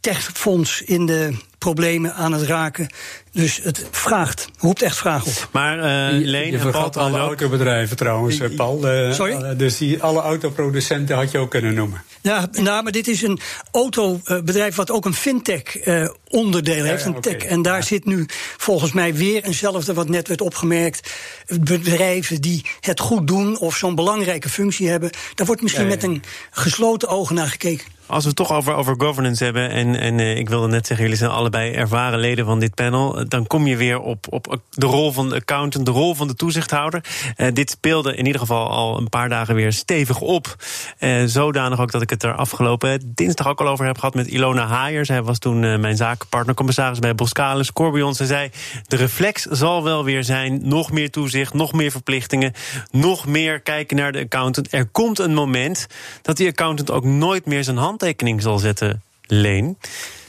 techfonds 0.00 0.82
in 0.82 1.06
de 1.06 1.34
problemen 1.60 2.14
aan 2.14 2.32
het 2.32 2.42
raken. 2.42 2.90
Dus 3.32 3.60
het 3.62 3.86
vraagt, 3.90 4.48
roept 4.58 4.82
echt 4.82 4.96
vragen 4.96 5.26
op. 5.26 5.48
Maar 5.52 5.76
uh, 5.76 6.26
Leen, 6.26 6.50
je 6.50 6.58
vergat 6.58 6.96
alle 6.96 7.18
autobedrijven 7.18 7.96
trouwens, 7.96 8.40
Paul. 8.56 9.06
Uh, 9.06 9.12
Sorry? 9.12 9.56
dus 9.56 9.76
die, 9.76 10.02
alle 10.02 10.20
autoproducenten 10.20 11.16
had 11.16 11.30
je 11.30 11.38
ook 11.38 11.50
kunnen 11.50 11.74
noemen. 11.74 12.02
Ja, 12.20 12.48
nou, 12.52 12.82
maar 12.82 12.92
dit 12.92 13.08
is 13.08 13.22
een 13.22 13.40
autobedrijf 13.70 14.74
wat 14.74 14.90
ook 14.90 15.04
een 15.04 15.14
fintech 15.14 15.86
uh, 15.86 16.08
onderdeel 16.28 16.84
heeft, 16.84 17.04
een 17.04 17.20
tech. 17.20 17.36
En 17.36 17.62
daar 17.62 17.82
zit 17.82 18.04
nu 18.04 18.26
volgens 18.56 18.92
mij 18.92 19.14
weer 19.14 19.44
eenzelfde 19.44 19.94
wat 19.94 20.08
net 20.08 20.28
werd 20.28 20.40
opgemerkt. 20.40 21.12
Bedrijven 21.60 22.40
die 22.40 22.64
het 22.80 23.00
goed 23.00 23.26
doen 23.26 23.58
of 23.58 23.76
zo'n 23.76 23.94
belangrijke 23.94 24.48
functie 24.48 24.88
hebben. 24.88 25.10
Daar 25.34 25.46
wordt 25.46 25.62
misschien 25.62 25.86
met 25.86 26.02
een 26.02 26.22
gesloten 26.50 27.08
ogen 27.08 27.34
naar 27.34 27.48
gekeken. 27.48 27.86
Als 28.10 28.22
we 28.22 28.28
het 28.28 28.38
toch 28.38 28.52
over, 28.52 28.74
over 28.74 28.94
governance 28.98 29.44
hebben, 29.44 29.70
en, 29.70 30.00
en 30.00 30.18
uh, 30.18 30.36
ik 30.36 30.48
wilde 30.48 30.68
net 30.68 30.86
zeggen, 30.86 31.04
jullie 31.04 31.20
zijn 31.20 31.30
allebei 31.54 31.74
ervaren 31.74 32.18
leden 32.18 32.44
van 32.44 32.58
dit 32.58 32.74
panel, 32.74 33.28
dan 33.28 33.46
kom 33.46 33.66
je 33.66 33.76
weer 33.76 34.00
op, 34.00 34.26
op 34.30 34.60
de 34.70 34.86
rol 34.86 35.12
van 35.12 35.28
de 35.28 35.34
accountant, 35.34 35.86
de 35.86 35.92
rol 35.92 36.14
van 36.14 36.28
de 36.28 36.34
toezichthouder. 36.34 37.04
Uh, 37.36 37.48
dit 37.52 37.70
speelde 37.70 38.14
in 38.16 38.26
ieder 38.26 38.40
geval 38.40 38.70
al 38.70 38.98
een 38.98 39.08
paar 39.08 39.28
dagen 39.28 39.54
weer 39.54 39.72
stevig 39.72 40.20
op. 40.20 40.56
Uh, 41.00 41.22
zodanig 41.24 41.80
ook 41.80 41.92
dat 41.92 42.02
ik 42.02 42.10
het 42.10 42.22
er 42.22 42.34
afgelopen 42.34 43.12
dinsdag 43.14 43.48
ook 43.48 43.60
al 43.60 43.68
over 43.68 43.86
heb 43.86 43.98
gehad 43.98 44.14
met 44.14 44.26
Ilona 44.26 44.66
Haaier. 44.66 45.06
Zij 45.06 45.22
was 45.22 45.38
toen 45.38 45.80
mijn 45.80 45.96
zakenpartner, 45.96 46.54
commissaris 46.54 46.98
bij 46.98 47.14
Boskalis, 47.14 47.72
Corbion. 47.72 48.14
Ze 48.14 48.26
zei, 48.26 48.50
de 48.86 48.96
reflex 48.96 49.42
zal 49.42 49.84
wel 49.84 50.04
weer 50.04 50.24
zijn, 50.24 50.60
nog 50.62 50.92
meer 50.92 51.10
toezicht, 51.10 51.54
nog 51.54 51.72
meer 51.72 51.90
verplichtingen, 51.90 52.52
nog 52.90 53.26
meer 53.26 53.60
kijken 53.60 53.96
naar 53.96 54.12
de 54.12 54.20
accountant. 54.20 54.72
Er 54.72 54.86
komt 54.86 55.18
een 55.18 55.34
moment 55.34 55.86
dat 56.22 56.36
die 56.36 56.48
accountant 56.48 56.90
ook 56.90 57.04
nooit 57.04 57.46
meer 57.46 57.64
zijn 57.64 57.76
hand 57.76 57.88
handtekening 58.00 58.42
zal 58.42 58.58
zetten, 58.58 59.02
Leen. 59.26 59.78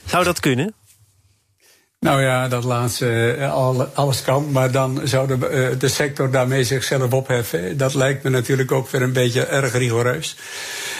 Zou 0.04 0.24
dat 0.24 0.40
kunnen? 0.40 0.74
Nou 2.02 2.22
ja, 2.22 2.48
dat 2.48 2.64
laatste, 2.64 3.36
alles 3.94 4.22
kan, 4.22 4.50
maar 4.50 4.70
dan 4.70 5.00
zou 5.04 5.26
de, 5.26 5.74
de 5.78 5.88
sector 5.88 6.30
daarmee 6.30 6.64
zichzelf 6.64 7.12
opheffen. 7.12 7.76
Dat 7.76 7.94
lijkt 7.94 8.22
me 8.22 8.30
natuurlijk 8.30 8.72
ook 8.72 8.88
weer 8.88 9.02
een 9.02 9.12
beetje 9.12 9.44
erg 9.44 9.72
rigoureus. 9.72 10.36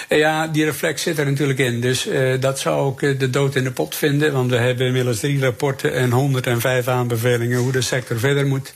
Ja, 0.09 0.47
die 0.47 0.65
reflex 0.65 1.03
zit 1.03 1.19
er 1.19 1.27
natuurlijk 1.27 1.59
in. 1.59 1.81
Dus 1.81 2.07
uh, 2.07 2.41
dat 2.41 2.59
zou 2.59 2.81
ook 2.81 3.01
de 3.01 3.31
dood 3.31 3.55
in 3.55 3.65
de 3.65 3.71
pot 3.71 3.95
vinden. 3.95 4.33
Want 4.33 4.51
we 4.51 4.57
hebben 4.57 4.87
inmiddels 4.87 5.19
drie 5.19 5.41
rapporten 5.41 5.95
en 5.95 6.11
105 6.11 6.89
aanbevelingen 6.89 7.59
hoe 7.59 7.73
de 7.73 7.81
sector 7.81 8.19
verder 8.19 8.47
moet. 8.47 8.73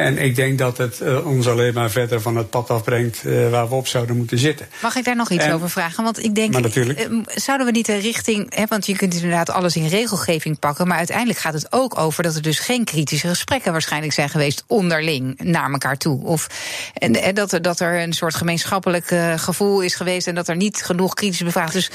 En 0.00 0.18
ik 0.18 0.36
denk 0.36 0.58
dat 0.58 0.78
het 0.78 1.00
uh, 1.02 1.26
ons 1.26 1.48
alleen 1.48 1.74
maar 1.74 1.90
verder 1.90 2.20
van 2.20 2.36
het 2.36 2.50
pad 2.50 2.70
afbrengt 2.70 3.22
uh, 3.24 3.50
waar 3.50 3.68
we 3.68 3.74
op 3.74 3.86
zouden 3.86 4.16
moeten 4.16 4.38
zitten. 4.38 4.66
Mag 4.82 4.96
ik 4.96 5.04
daar 5.04 5.16
nog 5.16 5.30
iets 5.30 5.44
en, 5.44 5.52
over 5.52 5.70
vragen? 5.70 6.04
Want 6.04 6.24
ik 6.24 6.34
denk, 6.34 6.52
maar 6.52 6.60
natuurlijk. 6.60 7.08
Uh, 7.10 7.20
zouden 7.34 7.66
we 7.66 7.72
niet 7.72 7.86
de 7.86 7.96
richting. 7.96 8.54
Hè, 8.54 8.64
want 8.68 8.86
je 8.86 8.96
kunt 8.96 9.14
inderdaad 9.14 9.50
alles 9.50 9.76
in 9.76 9.86
regelgeving 9.86 10.58
pakken. 10.58 10.86
Maar 10.88 10.96
uiteindelijk 10.96 11.38
gaat 11.38 11.52
het 11.52 11.72
ook 11.72 11.98
over 11.98 12.22
dat 12.22 12.34
er 12.34 12.42
dus 12.42 12.58
geen 12.58 12.84
kritische 12.84 13.28
gesprekken 13.28 13.72
waarschijnlijk 13.72 14.12
zijn 14.12 14.28
geweest 14.28 14.64
onderling 14.66 15.40
naar 15.42 15.70
elkaar 15.70 15.96
toe. 15.96 16.24
Of 16.24 16.46
en, 16.94 17.22
en 17.22 17.34
dat, 17.34 17.52
er, 17.52 17.62
dat 17.62 17.80
er 17.80 18.00
een 18.00 18.12
soort 18.12 18.34
gemeenschappelijk 18.34 19.14
gevoel 19.36 19.80
is 19.80 19.94
geweest 19.94 20.26
en 20.26 20.34
dat 20.34 20.48
er 20.48 20.56
niet 20.56 20.82
genoeg 20.82 21.14
kritische 21.14 21.44
bevraagd. 21.44 21.72
Dus 21.72 21.90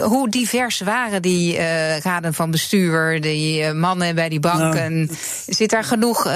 hoe 0.00 0.28
divers 0.28 0.80
waren 0.80 1.22
die 1.22 1.56
raden 1.98 2.34
van 2.34 2.50
bestuur, 2.50 3.20
die 3.20 3.72
mannen 3.72 4.14
bij 4.14 4.28
die 4.28 4.40
banken? 4.40 4.94
Nou, 4.94 5.16
Zit 5.46 5.70
daar 5.70 5.84
genoeg 5.84 6.26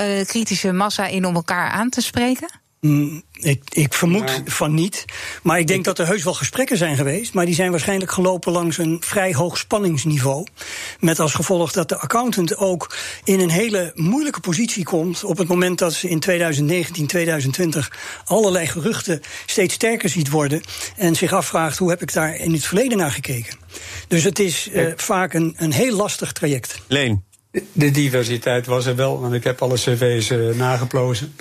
kritische 0.67 0.73
massa 0.73 1.07
in 1.07 1.25
om 1.25 1.35
elkaar 1.35 1.71
aan 1.71 1.89
te 1.89 2.01
spreken? 2.01 2.65
Mm, 2.81 3.23
ik, 3.33 3.63
ik, 3.71 3.95
vermoed 3.95 4.31
ja. 4.31 4.41
van 4.45 4.75
niet. 4.75 5.05
Maar 5.43 5.59
ik 5.59 5.67
denk 5.67 5.85
dat 5.85 5.99
er 5.99 6.07
heus 6.07 6.25
wel 6.25 6.35
gesprekken 6.35 6.77
zijn 6.77 6.97
geweest. 6.97 7.35
Maar 7.35 7.47
die 7.47 7.55
zijn 7.55 7.71
waarschijnlijk 7.71 8.11
gelopen 8.11 8.53
langs 8.53 8.79
een 8.79 8.97
vrij 9.01 9.35
hoog 9.35 9.59
spanningsniveau. 9.59 10.47
Met 11.01 11.21
als 11.21 11.35
gevolg 11.35 11.73
dat 11.73 11.89
de 11.89 11.99
accountant 11.99 12.57
ook 12.57 12.97
in 13.25 13.41
een 13.41 13.51
hele 13.51 13.93
moeilijke 13.95 14.41
positie 14.41 14.85
komt. 14.85 15.25
op 15.25 15.39
het 15.39 15.49
moment 15.49 15.79
dat 15.79 15.93
ze 15.93 16.09
in 16.09 16.21
2019, 16.21 17.07
2020 17.07 17.93
allerlei 18.25 18.67
geruchten 18.67 19.21
steeds 19.47 19.75
sterker 19.75 20.09
ziet 20.09 20.31
worden. 20.31 20.63
en 20.97 21.15
zich 21.15 21.33
afvraagt 21.33 21.79
hoe 21.79 21.91
heb 21.91 22.03
ik 22.03 22.13
daar 22.13 22.35
in 22.35 22.53
het 22.53 22.67
verleden 22.67 22.99
naar 22.99 23.13
gekeken. 23.13 23.59
Dus 24.09 24.25
het 24.25 24.39
is 24.39 24.69
uh, 24.73 24.93
vaak 24.97 25.35
een, 25.35 25.55
een 25.57 25.73
heel 25.73 25.97
lastig 25.97 26.33
traject. 26.33 26.81
Leen. 26.87 27.25
De 27.73 27.91
diversiteit 27.91 28.67
was 28.67 28.87
er 28.87 28.97
wel, 28.97 29.21
want 29.21 29.35
ik 29.35 29.45
heb 29.45 29.63
alle 29.63 29.75
cv's 29.75 30.31
uh, 30.31 30.55
nageplozen. 30.55 31.35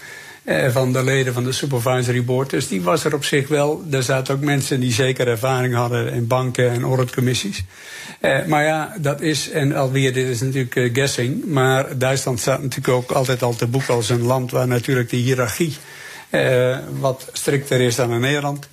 Uh, 0.44 0.70
van 0.70 0.94
de 0.94 1.04
leden 1.04 1.34
van 1.34 1.44
de 1.44 1.52
supervisory 1.52 2.24
board. 2.24 2.50
Dus 2.50 2.68
die 2.68 2.82
was 2.82 3.04
er 3.04 3.14
op 3.14 3.24
zich 3.24 3.48
wel. 3.48 3.84
Er 3.92 4.04
zaten 4.04 4.36
ook 4.36 4.42
mensen 4.42 4.80
die 4.80 4.92
zeker 4.92 5.28
ervaring 5.28 5.74
hadden 5.74 6.14
in 6.14 6.28
banken 6.28 6.70
en 6.70 6.84
auditcommissies. 6.84 7.64
Uh, 8.22 8.46
maar 8.46 8.64
ja, 8.64 8.96
dat 8.98 9.22
is, 9.22 9.50
en 9.50 9.76
alweer, 9.76 10.14
dit 10.14 10.28
is 10.28 10.42
natuurlijk 10.42 10.90
guessing. 10.94 11.46
Maar 11.46 11.98
Duitsland 11.98 12.40
staat 12.40 12.62
natuurlijk 12.62 12.98
ook 12.98 13.12
altijd 13.12 13.44
al 13.44 13.56
te 13.56 13.68
boek 13.68 13.88
als 13.88 14.10
een 14.10 14.24
land 14.24 14.52
waar 14.52 14.68
natuurlijk 14.68 15.10
de 15.10 15.18
hiërarchie 15.18 15.76
wat 17.00 17.30
strikter 17.34 17.82
is 17.82 17.96
dan 17.96 18.12
in 18.12 18.20
Nederland. 18.20 18.68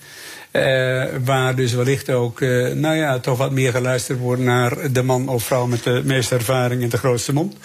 Uh, 0.52 1.04
waar 1.24 1.54
dus 1.54 1.72
wellicht 1.72 2.10
ook, 2.10 2.40
uh, 2.40 2.72
nou 2.72 2.96
ja, 2.96 3.18
toch 3.18 3.38
wat 3.38 3.50
meer 3.50 3.72
geluisterd 3.72 4.18
wordt 4.18 4.42
naar 4.42 4.92
de 4.92 5.02
man 5.02 5.28
of 5.28 5.44
vrouw 5.44 5.66
met 5.66 5.82
de 5.82 6.02
meeste 6.04 6.34
ervaring 6.34 6.82
en 6.82 6.88
de 6.88 6.96
grootste 6.96 7.32
mond. 7.32 7.56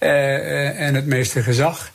Uh, 0.00 0.80
en 0.80 0.94
het 0.94 1.06
meeste 1.06 1.42
gezag. 1.42 1.92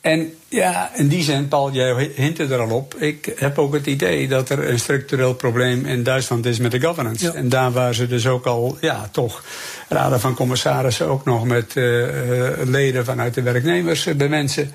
En 0.00 0.32
ja, 0.48 0.90
in 0.94 1.08
die 1.08 1.22
zin, 1.22 1.48
Paul, 1.48 1.72
jij 1.72 2.10
hintte 2.14 2.44
er 2.44 2.58
al 2.58 2.70
op. 2.70 2.94
Ik 2.94 3.32
heb 3.36 3.58
ook 3.58 3.72
het 3.74 3.86
idee 3.86 4.28
dat 4.28 4.48
er 4.48 4.68
een 4.70 4.78
structureel 4.78 5.34
probleem 5.34 5.86
in 5.86 6.02
Duitsland 6.02 6.46
is 6.46 6.58
met 6.58 6.70
de 6.70 6.80
governance. 6.80 7.24
Ja. 7.24 7.32
En 7.32 7.48
daar 7.48 7.72
waar 7.72 7.94
ze 7.94 8.06
dus 8.06 8.26
ook 8.26 8.46
al, 8.46 8.76
ja, 8.80 9.08
toch 9.12 9.44
raden 9.88 10.20
van 10.20 10.34
commissarissen 10.34 11.06
ook 11.08 11.24
nog 11.24 11.44
met 11.44 11.74
uh, 11.74 12.06
leden 12.64 13.04
vanuit 13.04 13.34
de 13.34 13.42
werknemers 13.42 14.04
bemensen. 14.16 14.72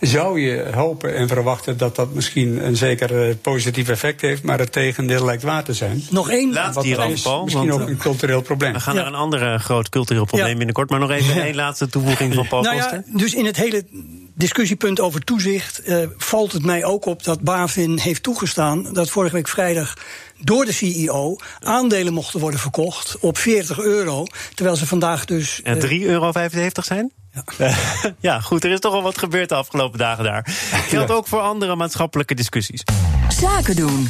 Zou 0.00 0.40
je 0.40 0.66
hopen 0.74 1.14
en 1.14 1.28
verwachten 1.28 1.76
dat 1.78 1.96
dat 1.96 2.14
misschien 2.14 2.64
een 2.66 2.76
zeker 2.76 3.36
positief 3.36 3.88
effect 3.88 4.20
heeft, 4.20 4.42
maar 4.42 4.58
het 4.58 4.72
tegendeel 4.72 5.24
lijkt 5.24 5.42
waar 5.42 5.64
te 5.64 5.72
zijn. 5.74 6.02
Nog 6.10 6.30
één. 6.30 6.52
Laat 6.52 6.74
Wat 6.74 6.84
die 6.84 6.94
dat 6.94 7.04
af, 7.04 7.10
is 7.10 7.22
Paul. 7.22 7.44
misschien 7.44 7.72
ook 7.72 7.88
een 7.88 7.96
cultureel 7.96 8.40
probleem. 8.42 8.72
We 8.72 8.80
gaan 8.80 8.94
Ja. 8.94 9.00
naar 9.00 9.08
een 9.12 9.18
ander 9.18 9.58
groot 9.60 9.88
cultureel 9.88 10.24
probleem 10.24 10.50
Ja. 10.50 10.56
binnenkort. 10.56 10.90
Maar 10.90 11.00
nog 11.00 11.10
even 11.10 11.42
één 11.42 11.54
laatste 11.54 11.88
toevoeging 11.88 12.34
van 12.34 12.48
Paul 12.48 12.62
Nou 12.62 12.76
ja, 12.76 13.02
dus 13.06 13.34
in 13.34 13.44
het 13.44 13.56
hele 13.56 13.84
discussiepunt 14.38 15.00
over 15.00 15.24
toezicht 15.24 15.82
eh, 15.82 16.06
valt 16.16 16.52
het 16.52 16.64
mij 16.64 16.84
ook 16.84 17.06
op 17.06 17.24
dat 17.24 17.40
BaFin 17.40 17.98
heeft 17.98 18.22
toegestaan 18.22 18.92
dat 18.92 19.10
vorige 19.10 19.34
week 19.34 19.48
vrijdag 19.48 19.94
door 20.40 20.64
de 20.64 20.72
CEO 20.72 21.36
aandelen 21.60 22.12
mochten 22.12 22.40
worden 22.40 22.60
verkocht 22.60 23.18
op 23.20 23.38
40 23.38 23.78
euro, 23.78 24.26
terwijl 24.54 24.76
ze 24.76 24.86
vandaag 24.86 25.24
dus 25.24 25.60
Ja, 25.64 25.74
eh, 25.74 25.80
3,75 25.80 26.08
euro 26.08 26.32
zijn? 26.72 27.12
Ja. 27.58 27.74
ja, 28.20 28.40
goed, 28.40 28.64
er 28.64 28.70
is 28.70 28.80
toch 28.80 28.94
al 28.94 29.02
wat 29.02 29.18
gebeurd 29.18 29.48
de 29.48 29.54
afgelopen 29.54 29.98
dagen 29.98 30.24
daar. 30.24 30.42
Geldt 30.88 31.10
ook 31.10 31.26
voor 31.26 31.40
andere 31.40 31.76
maatschappelijke 31.76 32.34
discussies. 32.34 32.82
Zaken 33.28 33.76
doen. 33.76 34.08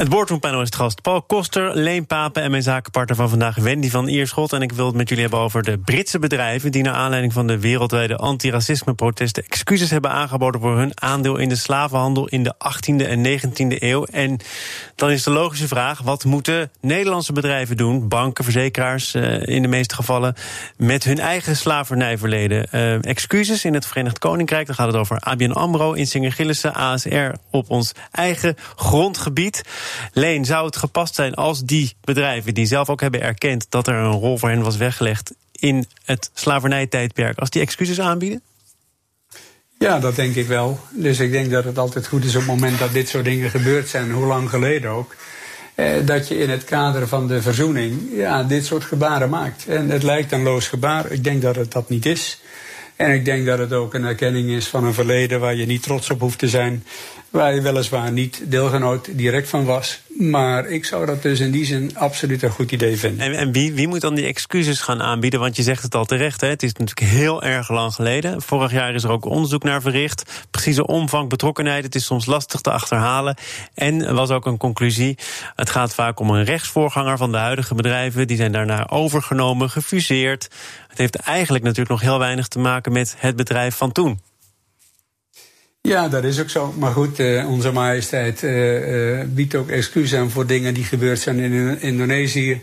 Het 0.00 0.08
boardroompanel 0.08 0.60
is 0.60 0.66
het 0.66 0.74
gast. 0.74 1.02
Paul 1.02 1.22
Koster, 1.22 1.76
Leen 1.76 2.06
Papen 2.06 2.42
en 2.42 2.50
mijn 2.50 2.62
zakenpartner 2.62 3.16
van 3.16 3.28
vandaag 3.28 3.56
Wendy 3.56 3.90
van 3.90 4.08
Ierschot. 4.08 4.52
En 4.52 4.62
ik 4.62 4.72
wil 4.72 4.86
het 4.86 4.94
met 4.94 5.08
jullie 5.08 5.24
hebben 5.24 5.42
over 5.42 5.62
de 5.62 5.78
Britse 5.78 6.18
bedrijven... 6.18 6.72
die 6.72 6.82
naar 6.82 6.94
aanleiding 6.94 7.32
van 7.32 7.46
de 7.46 7.58
wereldwijde 7.58 8.16
antiracisme-protesten... 8.16 9.44
excuses 9.44 9.90
hebben 9.90 10.10
aangeboden 10.10 10.60
voor 10.60 10.76
hun 10.76 10.92
aandeel 10.94 11.36
in 11.36 11.48
de 11.48 11.56
slavenhandel... 11.56 12.26
in 12.26 12.42
de 12.42 12.54
18e 12.54 13.06
en 13.06 13.40
19e 13.40 13.76
eeuw. 13.78 14.04
En 14.04 14.38
dan 14.94 15.10
is 15.10 15.22
de 15.22 15.30
logische 15.30 15.68
vraag, 15.68 16.00
wat 16.02 16.24
moeten 16.24 16.70
Nederlandse 16.80 17.32
bedrijven 17.32 17.76
doen... 17.76 18.08
banken, 18.08 18.44
verzekeraars 18.44 19.14
uh, 19.14 19.46
in 19.46 19.62
de 19.62 19.68
meeste 19.68 19.94
gevallen... 19.94 20.34
met 20.76 21.04
hun 21.04 21.18
eigen 21.18 21.56
slavernijverleden? 21.56 22.66
Uh, 22.72 23.04
excuses 23.04 23.64
in 23.64 23.74
het 23.74 23.86
Verenigd 23.86 24.18
Koninkrijk, 24.18 24.66
dan 24.66 24.74
gaat 24.74 24.86
het 24.86 24.96
over 24.96 25.18
ABN 25.18 25.50
AMRO... 25.50 25.92
Insinger 25.92 26.32
Gillissen, 26.32 26.74
ASR 26.74 27.32
op 27.50 27.70
ons 27.70 27.92
eigen 28.10 28.56
grondgebied... 28.76 29.62
Leen, 30.12 30.44
zou 30.44 30.66
het 30.66 30.76
gepast 30.76 31.14
zijn 31.14 31.34
als 31.34 31.64
die 31.64 31.92
bedrijven 32.00 32.54
die 32.54 32.66
zelf 32.66 32.88
ook 32.88 33.00
hebben 33.00 33.22
erkend 33.22 33.66
dat 33.68 33.86
er 33.86 33.94
een 33.94 34.10
rol 34.10 34.38
voor 34.38 34.48
hen 34.48 34.62
was 34.62 34.76
weggelegd 34.76 35.34
in 35.52 35.86
het 36.04 36.30
slavernijtijdperk, 36.34 37.38
als 37.38 37.50
die 37.50 37.62
excuses 37.62 38.00
aanbieden? 38.00 38.42
Ja, 39.78 39.98
dat 39.98 40.16
denk 40.16 40.34
ik 40.34 40.46
wel. 40.46 40.80
Dus 40.90 41.18
ik 41.18 41.32
denk 41.32 41.50
dat 41.50 41.64
het 41.64 41.78
altijd 41.78 42.06
goed 42.06 42.24
is 42.24 42.34
op 42.34 42.40
het 42.40 42.50
moment 42.50 42.78
dat 42.78 42.92
dit 42.92 43.08
soort 43.08 43.24
dingen 43.24 43.50
gebeurd 43.50 43.88
zijn, 43.88 44.12
hoe 44.12 44.26
lang 44.26 44.50
geleden 44.50 44.90
ook. 44.90 45.14
Eh, 45.74 45.92
dat 46.04 46.28
je 46.28 46.38
in 46.38 46.50
het 46.50 46.64
kader 46.64 47.08
van 47.08 47.28
de 47.28 47.42
verzoening 47.42 48.00
ja, 48.12 48.42
dit 48.42 48.66
soort 48.66 48.84
gebaren 48.84 49.30
maakt. 49.30 49.66
En 49.66 49.90
het 49.90 50.02
lijkt 50.02 50.32
een 50.32 50.42
loos 50.42 50.68
gebaar. 50.68 51.10
Ik 51.10 51.24
denk 51.24 51.42
dat 51.42 51.56
het 51.56 51.72
dat 51.72 51.88
niet 51.88 52.06
is. 52.06 52.40
En 53.00 53.14
ik 53.14 53.24
denk 53.24 53.46
dat 53.46 53.58
het 53.58 53.72
ook 53.72 53.94
een 53.94 54.04
erkenning 54.04 54.50
is 54.50 54.68
van 54.68 54.84
een 54.84 54.94
verleden 54.94 55.40
waar 55.40 55.54
je 55.54 55.66
niet 55.66 55.82
trots 55.82 56.10
op 56.10 56.20
hoeft 56.20 56.38
te 56.38 56.48
zijn. 56.48 56.84
Waar 57.30 57.54
je 57.54 57.60
weliswaar 57.60 58.12
niet 58.12 58.42
deelgenoot 58.44 59.08
direct 59.12 59.48
van 59.48 59.64
was. 59.64 60.00
Maar 60.18 60.66
ik 60.66 60.84
zou 60.84 61.06
dat 61.06 61.22
dus 61.22 61.40
in 61.40 61.50
die 61.50 61.64
zin 61.64 61.90
absoluut 61.96 62.42
een 62.42 62.50
goed 62.50 62.72
idee 62.72 62.96
vinden. 62.96 63.26
En, 63.26 63.32
en 63.32 63.52
wie, 63.52 63.72
wie 63.72 63.88
moet 63.88 64.00
dan 64.00 64.14
die 64.14 64.26
excuses 64.26 64.80
gaan 64.80 65.02
aanbieden? 65.02 65.40
Want 65.40 65.56
je 65.56 65.62
zegt 65.62 65.82
het 65.82 65.94
al 65.94 66.04
terecht, 66.04 66.40
hè? 66.40 66.48
het 66.48 66.62
is 66.62 66.72
natuurlijk 66.72 67.12
heel 67.12 67.42
erg 67.42 67.68
lang 67.68 67.94
geleden. 67.94 68.42
Vorig 68.42 68.72
jaar 68.72 68.94
is 68.94 69.04
er 69.04 69.10
ook 69.10 69.24
onderzoek 69.24 69.62
naar 69.62 69.82
verricht. 69.82 70.46
Precieze 70.50 70.86
omvang, 70.86 71.28
betrokkenheid, 71.28 71.84
het 71.84 71.94
is 71.94 72.04
soms 72.04 72.26
lastig 72.26 72.60
te 72.60 72.70
achterhalen. 72.70 73.36
En 73.74 74.14
was 74.14 74.30
ook 74.30 74.46
een 74.46 74.56
conclusie. 74.56 75.18
Het 75.56 75.70
gaat 75.70 75.94
vaak 75.94 76.20
om 76.20 76.30
een 76.30 76.44
rechtsvoorganger 76.44 77.16
van 77.16 77.32
de 77.32 77.38
huidige 77.38 77.74
bedrijven. 77.74 78.26
Die 78.26 78.36
zijn 78.36 78.52
daarna 78.52 78.88
overgenomen, 78.88 79.70
gefuseerd. 79.70 80.48
Het 80.90 80.98
heeft 80.98 81.16
eigenlijk 81.16 81.64
natuurlijk 81.64 81.90
nog 81.90 82.00
heel 82.00 82.18
weinig 82.18 82.48
te 82.48 82.58
maken 82.58 82.92
met 82.92 83.14
het 83.18 83.36
bedrijf 83.36 83.76
van 83.76 83.92
toen. 83.92 84.20
Ja, 85.82 86.08
dat 86.08 86.24
is 86.24 86.40
ook 86.40 86.50
zo. 86.50 86.74
Maar 86.78 86.92
goed, 86.92 87.18
uh, 87.18 87.50
onze 87.50 87.72
majesteit 87.72 88.42
uh, 88.42 89.18
uh, 89.18 89.24
biedt 89.26 89.54
ook 89.54 89.68
excuus 89.68 90.14
aan 90.14 90.30
voor 90.30 90.46
dingen 90.46 90.74
die 90.74 90.84
gebeurd 90.84 91.18
zijn 91.18 91.38
in 91.38 91.80
Indonesië. 91.80 92.62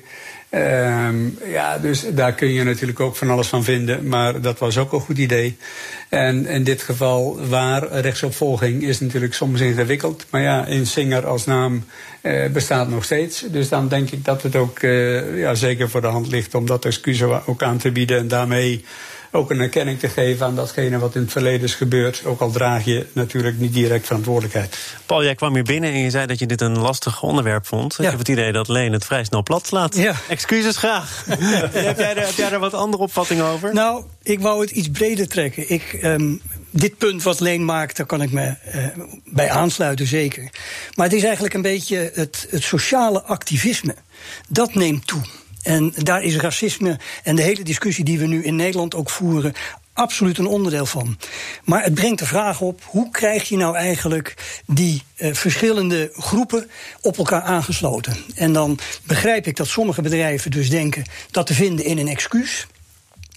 Um, 0.52 1.38
ja, 1.46 1.78
dus 1.78 2.06
daar 2.14 2.34
kun 2.34 2.48
je 2.54 2.64
natuurlijk 2.64 3.00
ook 3.00 3.16
van 3.16 3.30
alles 3.30 3.48
van 3.48 3.64
vinden. 3.64 4.08
Maar 4.08 4.42
dat 4.42 4.60
was 4.60 4.78
ook 4.78 4.94
een 4.94 5.00
goed 5.00 5.18
idee. 5.18 5.58
En 6.10 6.46
in 6.46 6.64
dit 6.64 6.82
geval, 6.82 7.48
waar 7.48 7.88
rechtsopvolging 7.92 8.84
is 8.84 9.00
natuurlijk 9.00 9.34
soms 9.34 9.62
ingewikkeld. 9.62 10.26
Maar 10.30 10.42
ja, 10.42 10.66
in 10.66 10.86
Singer 10.86 11.26
als 11.26 11.46
naam 11.46 11.86
uh, 12.22 12.46
bestaat 12.46 12.90
nog 12.90 13.04
steeds. 13.04 13.46
Dus 13.52 13.70
dan 13.70 13.88
denk 13.88 14.12
ik 14.12 14.26
dat 14.26 14.44
het 14.44 14.56
ook 14.56 14.82
uh, 14.82 15.40
ja, 15.40 15.54
zeker 15.54 15.90
voor 15.90 16.02
de 16.02 16.08
hand 16.08 16.28
ligt 16.28 16.56
om 16.56 16.66
dat 16.66 16.86
excuus 16.86 17.22
ook 17.24 17.64
aan 17.64 17.78
te 17.78 17.92
bieden. 17.92 18.18
En 18.18 18.28
daarmee 18.28 18.86
ook 19.38 19.52
een 19.52 19.60
erkenning 19.60 20.00
te 20.00 20.10
geven 20.10 20.46
aan 20.46 20.56
datgene 20.56 21.00
wat 21.00 21.16
in 21.16 21.22
het 21.22 21.32
verleden 21.32 21.62
is 21.62 21.76
gebeurd. 21.76 22.26
Ook 22.26 22.42
al 22.42 22.52
draag 22.52 22.86
je 22.86 23.06
natuurlijk 23.14 23.60
niet 23.60 23.74
direct 23.74 24.06
verantwoordelijkheid. 24.06 24.78
Paul, 25.06 25.24
jij 25.24 25.36
kwam 25.36 25.54
hier 25.54 25.64
binnen 25.64 25.92
en 25.92 26.00
je 26.00 26.10
zei 26.10 26.26
dat 26.26 26.40
je 26.40 26.46
dit 26.46 26.62
een 26.62 26.80
lastig 26.80 27.24
onderwerp 27.24 27.66
vond. 27.68 28.00
Ik 28.00 28.06
heb 28.10 28.20
het 28.20 28.28
idee 28.28 28.52
dat 28.52 28.68
Leen 28.68 28.94
het 28.94 29.06
vrij 29.06 29.24
snel 29.24 29.44
plat 29.44 29.68
slaat. 29.68 29.96
Ja. 29.96 30.14
Excuses 30.28 30.78
graag. 30.78 31.24
heb, 31.28 31.98
jij 31.98 32.16
er, 32.16 32.26
heb 32.26 32.36
jij 32.36 32.52
er 32.52 32.60
wat 32.60 32.74
andere 32.74 33.04
opvatting 33.04 33.42
over? 33.42 33.74
Nou, 33.74 34.04
ik 34.24 34.40
wou 34.40 34.62
het 34.62 34.72
iets 34.72 34.90
breder 34.90 35.28
trekken. 35.28 35.70
Ik, 35.70 36.00
um, 36.04 36.42
dit 36.70 36.98
punt 36.98 37.24
wat 37.24 37.40
Leen 37.40 37.66
maakt, 37.66 37.98
daar 37.98 38.06
kan 38.06 38.22
ik 38.22 38.32
me 38.32 38.56
uh, 38.76 38.88
bij 39.26 39.50
aansluiten, 39.50 40.08
zeker. 40.08 40.50
Maar 40.96 41.06
het 41.06 41.16
is 41.16 41.24
eigenlijk 41.24 41.54
een 41.54 41.62
beetje 41.62 42.12
het, 42.14 42.48
het 42.50 42.64
sociale 42.64 43.24
activisme. 43.24 43.96
Dat 44.50 44.74
neemt 44.74 45.08
toe. 45.08 45.22
En 45.68 45.94
daar 45.96 46.24
is 46.24 46.38
racisme 46.38 47.00
en 47.24 47.36
de 47.36 47.42
hele 47.42 47.64
discussie 47.64 48.04
die 48.04 48.20
we 48.20 48.28
nu 48.28 48.44
in 48.44 48.56
Nederland 48.56 48.96
ook 48.96 49.10
voeren 49.10 49.54
absoluut 49.94 50.38
een 50.38 50.48
onderdeel 50.48 50.86
van. 50.86 51.18
Maar 51.64 51.84
het 51.84 51.94
brengt 51.94 52.20
de 52.20 52.26
vraag 52.26 52.62
op: 52.62 52.82
hoe 52.86 53.10
krijg 53.10 53.50
je 53.50 53.58
nou 53.58 53.76
eigenlijk 53.76 54.34
die 54.66 55.04
uh, 55.18 55.34
verschillende 55.34 56.10
groepen 56.14 56.70
op 57.02 57.18
elkaar 57.18 57.42
aangesloten? 57.42 58.18
En 58.36 58.54
dan 58.54 58.80
begrijp 59.04 59.48
ik 59.48 59.56
dat 59.56 59.68
sommige 59.68 60.02
bedrijven 60.02 60.52
dus 60.52 60.70
denken 60.70 61.04
dat 61.32 61.48
te 61.48 61.54
vinden 61.54 61.86
in 61.86 61.98
een 61.98 62.08
excuus. 62.08 62.68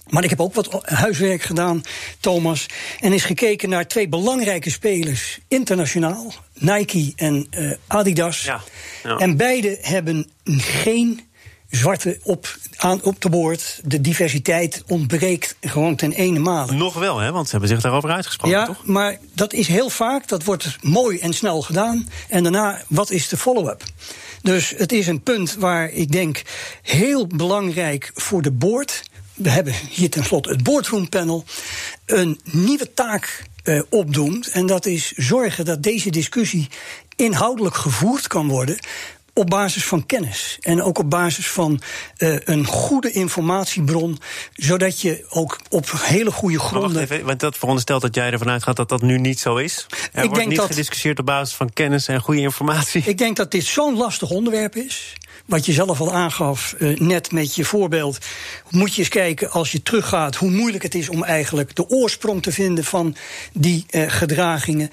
Maar 0.07 0.23
ik 0.23 0.29
heb 0.29 0.41
ook 0.41 0.53
wat 0.53 0.79
huiswerk 0.83 1.41
gedaan, 1.41 1.81
Thomas. 2.19 2.65
En 2.99 3.13
is 3.13 3.23
gekeken 3.23 3.69
naar 3.69 3.87
twee 3.87 4.07
belangrijke 4.07 4.69
spelers 4.69 5.39
internationaal: 5.47 6.33
Nike 6.53 7.13
en 7.15 7.47
uh, 7.57 7.71
Adidas. 7.87 8.43
Ja, 8.43 8.61
ja. 9.03 9.17
En 9.17 9.37
beide 9.37 9.77
hebben 9.81 10.31
geen 10.57 11.29
zwarte 11.71 12.19
op, 12.23 12.57
aan, 12.75 13.03
op 13.03 13.21
de 13.21 13.29
boord. 13.29 13.81
De 13.83 14.01
diversiteit 14.01 14.83
ontbreekt 14.87 15.55
gewoon 15.61 15.95
ten 15.95 16.11
ene 16.11 16.39
male. 16.39 16.71
Nog 16.71 16.93
wel, 16.93 17.19
hè? 17.19 17.31
want 17.31 17.45
ze 17.45 17.51
hebben 17.51 17.69
zich 17.69 17.81
daarover 17.81 18.11
uitgesproken, 18.11 18.57
ja, 18.57 18.65
toch? 18.65 18.85
maar 18.85 19.17
dat 19.33 19.53
is 19.53 19.67
heel 19.67 19.89
vaak, 19.89 20.27
dat 20.27 20.43
wordt 20.43 20.77
mooi 20.81 21.19
en 21.19 21.33
snel 21.33 21.61
gedaan. 21.61 22.09
En 22.29 22.43
daarna, 22.43 22.81
wat 22.87 23.11
is 23.11 23.27
de 23.27 23.37
follow-up? 23.37 23.83
Dus 24.41 24.73
het 24.77 24.91
is 24.91 25.07
een 25.07 25.21
punt 25.21 25.55
waar 25.55 25.89
ik 25.89 26.11
denk 26.11 26.41
heel 26.81 27.27
belangrijk 27.27 28.11
voor 28.13 28.41
de 28.41 28.51
boord. 28.51 29.03
We 29.33 29.49
hebben 29.49 29.73
hier 29.89 30.09
tenslotte 30.09 30.49
het 30.49 30.63
boardroom 30.63 31.09
panel. 31.09 31.45
Een 32.05 32.39
nieuwe 32.43 32.93
taak 32.93 33.43
uh, 33.63 33.81
opdoemt. 33.89 34.47
En 34.47 34.65
dat 34.65 34.85
is 34.85 35.11
zorgen 35.11 35.65
dat 35.65 35.83
deze 35.83 36.09
discussie 36.09 36.67
inhoudelijk 37.15 37.75
gevoerd 37.75 38.27
kan 38.27 38.47
worden 38.47 38.77
op 39.41 39.49
basis 39.49 39.85
van 39.85 40.05
kennis 40.05 40.57
en 40.59 40.81
ook 40.81 40.97
op 40.97 41.09
basis 41.09 41.49
van 41.49 41.81
uh, 42.17 42.37
een 42.43 42.65
goede 42.65 43.11
informatiebron, 43.11 44.19
zodat 44.53 45.01
je 45.01 45.25
ook 45.29 45.59
op 45.69 45.91
hele 45.95 46.31
goede 46.31 46.59
gronden. 46.59 46.93
wacht 46.93 47.11
even, 47.11 47.25
want 47.25 47.39
dat 47.39 47.57
veronderstelt 47.57 48.01
dat 48.01 48.15
jij 48.15 48.31
ervan 48.31 48.49
uitgaat 48.49 48.75
dat 48.75 48.89
dat 48.89 49.01
nu 49.01 49.17
niet 49.17 49.39
zo 49.39 49.55
is. 49.55 49.85
Er 50.11 50.23
ik 50.23 50.29
wordt 50.29 50.47
niet 50.47 50.57
dat, 50.57 50.65
gediscussieerd 50.65 51.19
op 51.19 51.25
basis 51.25 51.55
van 51.55 51.73
kennis 51.73 52.07
en 52.07 52.21
goede 52.21 52.41
informatie. 52.41 53.03
Ik 53.05 53.17
denk 53.17 53.35
dat 53.35 53.51
dit 53.51 53.63
zo'n 53.63 53.97
lastig 53.97 54.29
onderwerp 54.29 54.75
is. 54.75 55.13
Wat 55.45 55.65
je 55.65 55.71
zelf 55.71 56.01
al 56.01 56.13
aangaf, 56.13 56.75
uh, 56.79 56.99
net 56.99 57.31
met 57.31 57.55
je 57.55 57.65
voorbeeld. 57.65 58.17
Moet 58.69 58.93
je 58.93 58.99
eens 58.99 59.09
kijken 59.09 59.51
als 59.51 59.71
je 59.71 59.83
teruggaat 59.83 60.35
hoe 60.35 60.51
moeilijk 60.51 60.83
het 60.83 60.95
is 60.95 61.09
om 61.09 61.23
eigenlijk 61.23 61.75
de 61.75 61.89
oorsprong 61.89 62.41
te 62.41 62.51
vinden 62.51 62.83
van 62.83 63.15
die 63.53 63.85
uh, 63.91 64.03
gedragingen. 64.07 64.91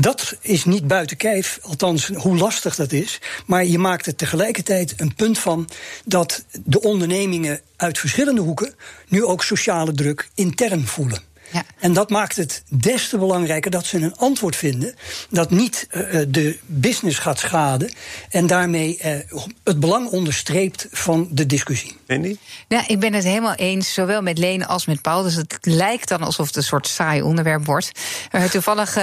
Dat 0.00 0.36
is 0.40 0.64
niet 0.64 0.86
buiten 0.86 1.16
kijf, 1.16 1.58
althans 1.62 2.06
hoe 2.06 2.36
lastig 2.36 2.74
dat 2.74 2.92
is. 2.92 3.20
Maar 3.46 3.64
je 3.64 3.78
maakt 3.78 4.06
er 4.06 4.14
tegelijkertijd 4.14 4.94
een 4.96 5.14
punt 5.14 5.38
van 5.38 5.68
dat 6.04 6.44
de 6.64 6.80
ondernemingen 6.80 7.60
uit 7.76 7.98
verschillende 7.98 8.40
hoeken 8.40 8.74
nu 9.08 9.24
ook 9.24 9.44
sociale 9.44 9.92
druk 9.92 10.28
intern 10.34 10.86
voelen. 10.86 11.22
Ja. 11.52 11.64
En 11.78 11.92
dat 11.92 12.10
maakt 12.10 12.36
het 12.36 12.62
des 12.68 13.08
te 13.08 13.18
belangrijker 13.18 13.70
dat 13.70 13.86
ze 13.86 13.98
een 13.98 14.16
antwoord 14.16 14.56
vinden 14.56 14.94
dat 15.30 15.50
niet 15.50 15.88
uh, 15.90 16.22
de 16.28 16.58
business 16.66 17.18
gaat 17.18 17.38
schaden 17.38 17.92
en 18.30 18.46
daarmee 18.46 18.98
uh, 19.04 19.40
het 19.64 19.80
belang 19.80 20.08
onderstreept 20.08 20.86
van 20.90 21.28
de 21.30 21.46
discussie. 21.46 21.96
Wendy? 22.08 22.36
Ja, 22.68 22.84
ik 22.86 23.00
ben 23.00 23.12
het 23.12 23.24
helemaal 23.24 23.54
eens, 23.54 23.94
zowel 23.94 24.22
met 24.22 24.38
Leen 24.38 24.66
als 24.66 24.86
met 24.86 25.02
Paul. 25.02 25.22
Dus 25.22 25.34
het 25.34 25.58
lijkt 25.60 26.08
dan 26.08 26.22
alsof 26.22 26.46
het 26.46 26.56
een 26.56 26.62
soort 26.62 26.86
saai 26.86 27.22
onderwerp 27.22 27.64
wordt. 27.64 27.92
Uh, 28.32 28.44
toevallig 28.44 28.96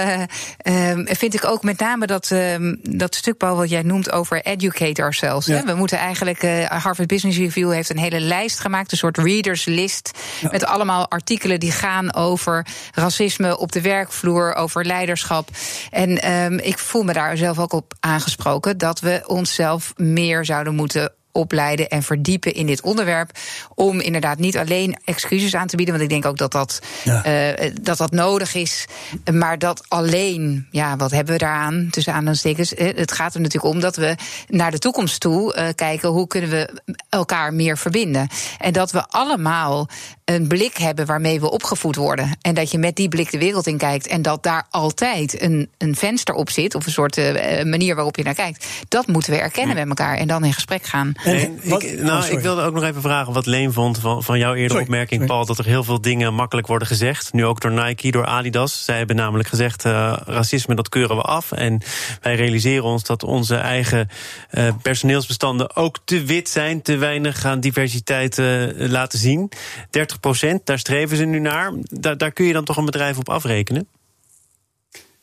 vind 1.04 1.34
ik 1.34 1.44
ook 1.44 1.62
met 1.62 1.78
name 1.78 2.06
dat, 2.06 2.30
ehm, 2.30 2.74
dat 2.82 3.14
stuk, 3.14 3.36
Paul, 3.36 3.56
wat 3.56 3.70
jij 3.70 3.82
noemt 3.82 4.12
over 4.12 4.42
educate 4.42 5.02
ourselves. 5.02 5.46
Ja. 5.46 5.64
We 5.64 5.74
moeten 5.74 5.98
eigenlijk, 5.98 6.42
Harvard 6.68 7.08
Business 7.08 7.38
Review 7.38 7.72
heeft 7.72 7.90
een 7.90 7.98
hele 7.98 8.20
lijst 8.20 8.58
gemaakt, 8.58 8.92
een 8.92 8.98
soort 8.98 9.18
readers 9.18 9.64
list, 9.64 10.10
ja. 10.40 10.48
met 10.50 10.64
allemaal 10.64 11.10
artikelen 11.10 11.60
die 11.60 11.72
gaan 11.72 12.14
over 12.14 12.66
racisme 12.94 13.58
op 13.58 13.72
de 13.72 13.80
werkvloer, 13.80 14.54
over 14.54 14.84
leiderschap. 14.84 15.48
En 15.90 16.32
um, 16.32 16.58
ik 16.58 16.78
voel 16.78 17.02
me 17.02 17.12
daar 17.12 17.36
zelf 17.36 17.58
ook 17.58 17.72
op 17.72 17.94
aangesproken 18.00 18.78
dat 18.78 19.00
we 19.00 19.22
onszelf 19.26 19.92
meer 19.96 20.44
zouden 20.44 20.74
moeten 20.74 21.12
opleiden 21.36 21.88
en 21.88 22.02
verdiepen 22.02 22.54
in 22.54 22.66
dit 22.66 22.80
onderwerp. 22.80 23.30
Om 23.74 24.00
inderdaad 24.00 24.38
niet 24.38 24.58
alleen 24.58 24.96
excuses 25.04 25.54
aan 25.54 25.66
te 25.66 25.76
bieden. 25.76 25.94
Want 25.94 26.06
ik 26.06 26.12
denk 26.14 26.26
ook 26.26 26.38
dat 26.38 26.52
dat, 26.52 26.80
ja. 27.04 27.26
uh, 27.26 27.70
dat, 27.80 27.98
dat 27.98 28.10
nodig 28.10 28.54
is. 28.54 28.86
Maar 29.32 29.58
dat 29.58 29.84
alleen, 29.88 30.66
ja, 30.70 30.96
wat 30.96 31.10
hebben 31.10 31.32
we 31.32 31.38
daaraan? 31.38 31.88
Tussen 31.90 32.12
aanhalingstekens. 32.12 32.72
Het 32.76 33.12
gaat 33.12 33.34
er 33.34 33.40
natuurlijk 33.40 33.74
om 33.74 33.80
dat 33.80 33.96
we 33.96 34.14
naar 34.48 34.70
de 34.70 34.78
toekomst 34.78 35.20
toe 35.20 35.56
uh, 35.56 35.68
kijken. 35.74 36.08
Hoe 36.08 36.26
kunnen 36.26 36.50
we 36.50 36.80
elkaar 37.08 37.54
meer 37.54 37.78
verbinden? 37.78 38.28
En 38.58 38.72
dat 38.72 38.90
we 38.90 39.08
allemaal 39.08 39.88
een 40.24 40.46
blik 40.46 40.76
hebben 40.76 41.06
waarmee 41.06 41.40
we 41.40 41.50
opgevoed 41.50 41.96
worden. 41.96 42.36
En 42.40 42.54
dat 42.54 42.70
je 42.70 42.78
met 42.78 42.96
die 42.96 43.08
blik 43.08 43.30
de 43.30 43.38
wereld 43.38 43.66
in 43.66 43.78
kijkt. 43.78 44.06
En 44.06 44.22
dat 44.22 44.42
daar 44.42 44.66
altijd 44.70 45.42
een, 45.42 45.70
een 45.78 45.96
venster 45.96 46.34
op 46.34 46.50
zit. 46.50 46.74
Of 46.74 46.86
een 46.86 46.92
soort 46.92 47.16
uh, 47.16 47.62
manier 47.64 47.94
waarop 47.94 48.16
je 48.16 48.22
naar 48.22 48.34
kijkt. 48.34 48.66
Dat 48.88 49.06
moeten 49.06 49.32
we 49.32 49.38
erkennen 49.38 49.74
met 49.74 49.88
elkaar. 49.88 50.16
En 50.16 50.26
dan 50.26 50.44
in 50.44 50.52
gesprek 50.52 50.84
gaan. 50.84 51.12
En, 51.26 51.58
ik, 51.62 52.00
nou, 52.00 52.22
oh, 52.22 52.30
ik 52.30 52.38
wilde 52.38 52.62
ook 52.62 52.74
nog 52.74 52.82
even 52.82 53.02
vragen 53.02 53.32
wat 53.32 53.46
Leen 53.46 53.72
vond 53.72 53.98
van, 53.98 54.22
van 54.22 54.38
jouw 54.38 54.54
eerdere 54.54 54.80
opmerking, 54.80 55.20
sorry. 55.20 55.26
Paul. 55.26 55.46
Dat 55.46 55.58
er 55.58 55.64
heel 55.64 55.84
veel 55.84 56.00
dingen 56.00 56.34
makkelijk 56.34 56.66
worden 56.66 56.88
gezegd. 56.88 57.32
Nu 57.32 57.44
ook 57.44 57.60
door 57.60 57.72
Nike, 57.72 58.10
door 58.10 58.26
Adidas. 58.26 58.84
Zij 58.84 58.96
hebben 58.96 59.16
namelijk 59.16 59.48
gezegd: 59.48 59.84
uh, 59.84 60.16
racisme 60.26 60.74
dat 60.74 60.88
keuren 60.88 61.16
we 61.16 61.22
af. 61.22 61.52
En 61.52 61.82
wij 62.20 62.34
realiseren 62.34 62.84
ons 62.84 63.02
dat 63.02 63.22
onze 63.22 63.56
eigen 63.56 64.08
uh, 64.50 64.68
personeelsbestanden 64.82 65.76
ook 65.76 65.98
te 66.04 66.24
wit 66.24 66.48
zijn. 66.48 66.82
Te 66.82 66.96
weinig 66.96 67.44
aan 67.44 67.60
diversiteit 67.60 68.38
uh, 68.38 68.64
laten 68.76 69.18
zien. 69.18 69.50
30 69.90 70.20
procent, 70.20 70.66
daar 70.66 70.78
streven 70.78 71.16
ze 71.16 71.24
nu 71.24 71.38
naar. 71.38 71.72
Daar 72.16 72.32
kun 72.32 72.44
je 72.44 72.52
dan 72.52 72.64
toch 72.64 72.76
een 72.76 72.84
bedrijf 72.84 73.18
op 73.18 73.28
afrekenen? 73.28 73.88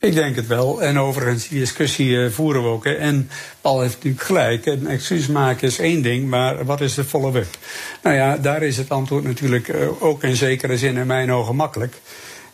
Ik 0.04 0.14
denk 0.14 0.36
het 0.36 0.48
wel. 0.48 0.82
En 0.82 1.00
overigens, 1.00 1.48
die 1.48 1.60
discussie 1.60 2.08
uh, 2.08 2.32
voeren 2.32 2.64
we 2.64 2.70
ook. 2.70 2.84
Hè. 2.84 2.94
En 2.94 3.30
Paul 3.62 3.82
heeft 3.82 3.94
natuurlijk 3.94 4.24
gelijk. 4.24 4.66
Een 4.66 4.88
excuus 4.88 5.28
maken 5.28 5.68
is 5.68 5.80
één 5.80 6.02
ding, 6.02 6.30
maar 6.30 6.66
wat 6.66 6.82
is 6.82 6.94
de 6.94 7.04
follow-up? 7.04 7.58
Nou 8.02 8.16
ja, 8.16 8.38
daar 8.38 8.64
is 8.64 8.78
het 8.78 8.90
antwoord 8.90 9.24
natuurlijk 9.24 9.68
uh, 9.68 10.04
ook 10.04 10.24
in 10.24 10.36
zekere 10.36 10.78
zin 10.78 10.98
in 10.98 11.08
mijn 11.08 11.32
ogen 11.32 11.56
makkelijk. 11.56 11.94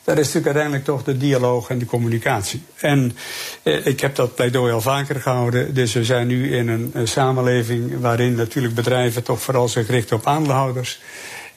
Dat 0.04 0.18
is 0.18 0.26
natuurlijk 0.26 0.46
uiteindelijk 0.46 0.86
toch 0.86 1.04
de 1.04 1.18
dialoog 1.18 1.70
en 1.70 1.78
de 1.78 1.86
communicatie. 1.86 2.62
En 2.76 3.18
eh, 3.64 3.86
ik 3.86 4.00
heb 4.00 4.16
dat 4.16 4.36
pleidooi 4.36 4.74
al 4.74 4.82
vaker 4.82 5.22
gehouden. 5.22 5.74
Dus 5.74 5.94
we 5.94 6.04
zijn 6.04 6.28
nu 6.28 6.56
in 6.56 6.68
een, 6.68 6.92
een 6.94 7.08
samenleving 7.08 8.00
waarin 8.00 8.36
natuurlijk 8.36 8.76
bedrijven 8.76 9.24
toch 9.24 9.42
vooral 9.42 9.68
zich 9.68 9.88
richten 9.88 10.16
op 10.16 10.26
aandeelhouders. 10.28 11.02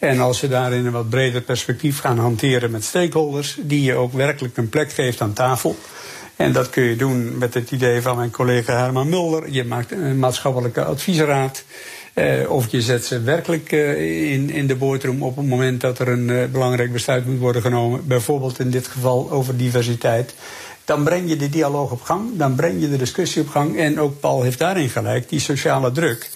En 0.02 0.20
als 0.20 0.40
je 0.40 0.48
daarin 0.48 0.86
een 0.86 0.92
wat 0.92 1.08
breder 1.08 1.40
perspectief 1.40 2.00
gaan 2.00 2.18
hanteren 2.18 2.70
met 2.70 2.84
stakeholders, 2.84 3.58
die 3.60 3.82
je 3.82 3.94
ook 3.94 4.12
werkelijk 4.12 4.56
een 4.56 4.68
plek 4.68 4.92
geeft 4.92 5.20
aan 5.20 5.32
tafel. 5.32 5.76
En 6.36 6.52
dat 6.52 6.70
kun 6.70 6.82
je 6.82 6.96
doen 6.96 7.38
met 7.38 7.54
het 7.54 7.70
idee 7.70 8.02
van 8.02 8.16
mijn 8.16 8.30
collega 8.30 8.76
Herman 8.76 9.08
Mulder. 9.08 9.50
Je 9.50 9.64
maakt 9.64 9.92
een 9.92 10.18
maatschappelijke 10.18 10.84
adviesraad. 10.84 11.64
Uh, 12.14 12.50
of 12.50 12.70
je 12.70 12.82
zet 12.82 13.04
ze 13.04 13.20
werkelijk 13.20 13.72
uh, 13.72 14.32
in, 14.32 14.50
in 14.50 14.66
de 14.66 14.76
boordroom 14.76 15.22
op 15.22 15.36
het 15.36 15.46
moment 15.46 15.80
dat 15.80 15.98
er 15.98 16.08
een 16.08 16.28
uh, 16.28 16.44
belangrijk 16.44 16.92
besluit 16.92 17.26
moet 17.26 17.38
worden 17.38 17.62
genomen. 17.62 18.06
Bijvoorbeeld 18.06 18.58
in 18.58 18.70
dit 18.70 18.86
geval 18.86 19.30
over 19.30 19.56
diversiteit. 19.56 20.34
Dan 20.84 21.04
breng 21.04 21.28
je 21.28 21.36
de 21.36 21.48
dialoog 21.48 21.90
op 21.90 22.02
gang, 22.02 22.30
dan 22.32 22.54
breng 22.54 22.80
je 22.80 22.90
de 22.90 22.96
discussie 22.96 23.42
op 23.42 23.48
gang. 23.48 23.78
En 23.78 24.00
ook 24.00 24.20
Paul 24.20 24.42
heeft 24.42 24.58
daarin 24.58 24.88
gelijk, 24.88 25.28
die 25.28 25.40
sociale 25.40 25.92
druk. 25.92 26.30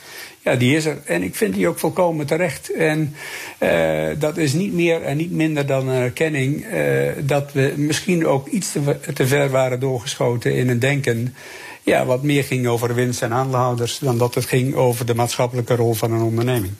Ja, 0.46 0.56
die 0.56 0.76
is 0.76 0.84
er. 0.84 0.98
En 1.04 1.22
ik 1.22 1.34
vind 1.34 1.54
die 1.54 1.68
ook 1.68 1.78
volkomen 1.78 2.26
terecht. 2.26 2.72
En 2.72 3.14
uh, 3.60 4.08
dat 4.18 4.36
is 4.36 4.52
niet 4.52 4.72
meer 4.72 5.02
en 5.02 5.16
niet 5.16 5.30
minder 5.30 5.66
dan 5.66 5.88
een 5.88 6.02
erkenning 6.02 6.64
uh, 6.64 7.10
dat 7.20 7.52
we 7.52 7.74
misschien 7.76 8.26
ook 8.26 8.48
iets 8.48 8.72
te, 9.14 9.26
ver 9.26 9.50
waren 9.50 9.80
doorgeschoten 9.80 10.54
in 10.54 10.68
een 10.68 10.78
denken. 10.78 11.34
Ja, 11.82 12.04
wat 12.04 12.22
meer 12.22 12.44
ging 12.44 12.66
over 12.66 12.94
winst 12.94 13.22
en 13.22 13.32
aandeelhouders 13.32 13.98
dan 13.98 14.18
dat 14.18 14.34
het 14.34 14.44
ging 14.44 14.74
over 14.74 15.06
de 15.06 15.14
maatschappelijke 15.14 15.74
rol 15.74 15.94
van 15.94 16.12
een 16.12 16.22
onderneming. 16.22 16.72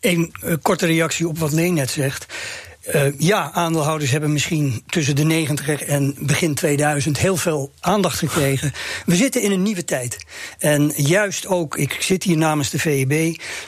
Een 0.00 0.34
uh, 0.44 0.54
korte 0.62 0.86
reactie 0.86 1.28
op 1.28 1.38
wat 1.38 1.52
Leen 1.52 1.74
net 1.74 1.90
zegt. 1.90 2.26
Uh, 2.92 3.18
ja, 3.18 3.50
aandeelhouders 3.52 4.10
hebben 4.10 4.32
misschien 4.32 4.82
tussen 4.86 5.16
de 5.16 5.24
90 5.24 5.82
en 5.82 6.16
begin 6.20 6.54
2000 6.54 7.18
heel 7.18 7.36
veel 7.36 7.72
aandacht 7.80 8.18
gekregen. 8.18 8.72
We 9.06 9.16
zitten 9.16 9.42
in 9.42 9.50
een 9.50 9.62
nieuwe 9.62 9.84
tijd. 9.84 10.24
En 10.58 10.92
juist 10.96 11.46
ook, 11.46 11.76
ik 11.76 11.96
zit 12.00 12.22
hier 12.22 12.36
namens 12.36 12.70
de 12.70 12.78
VEB, 12.78 13.12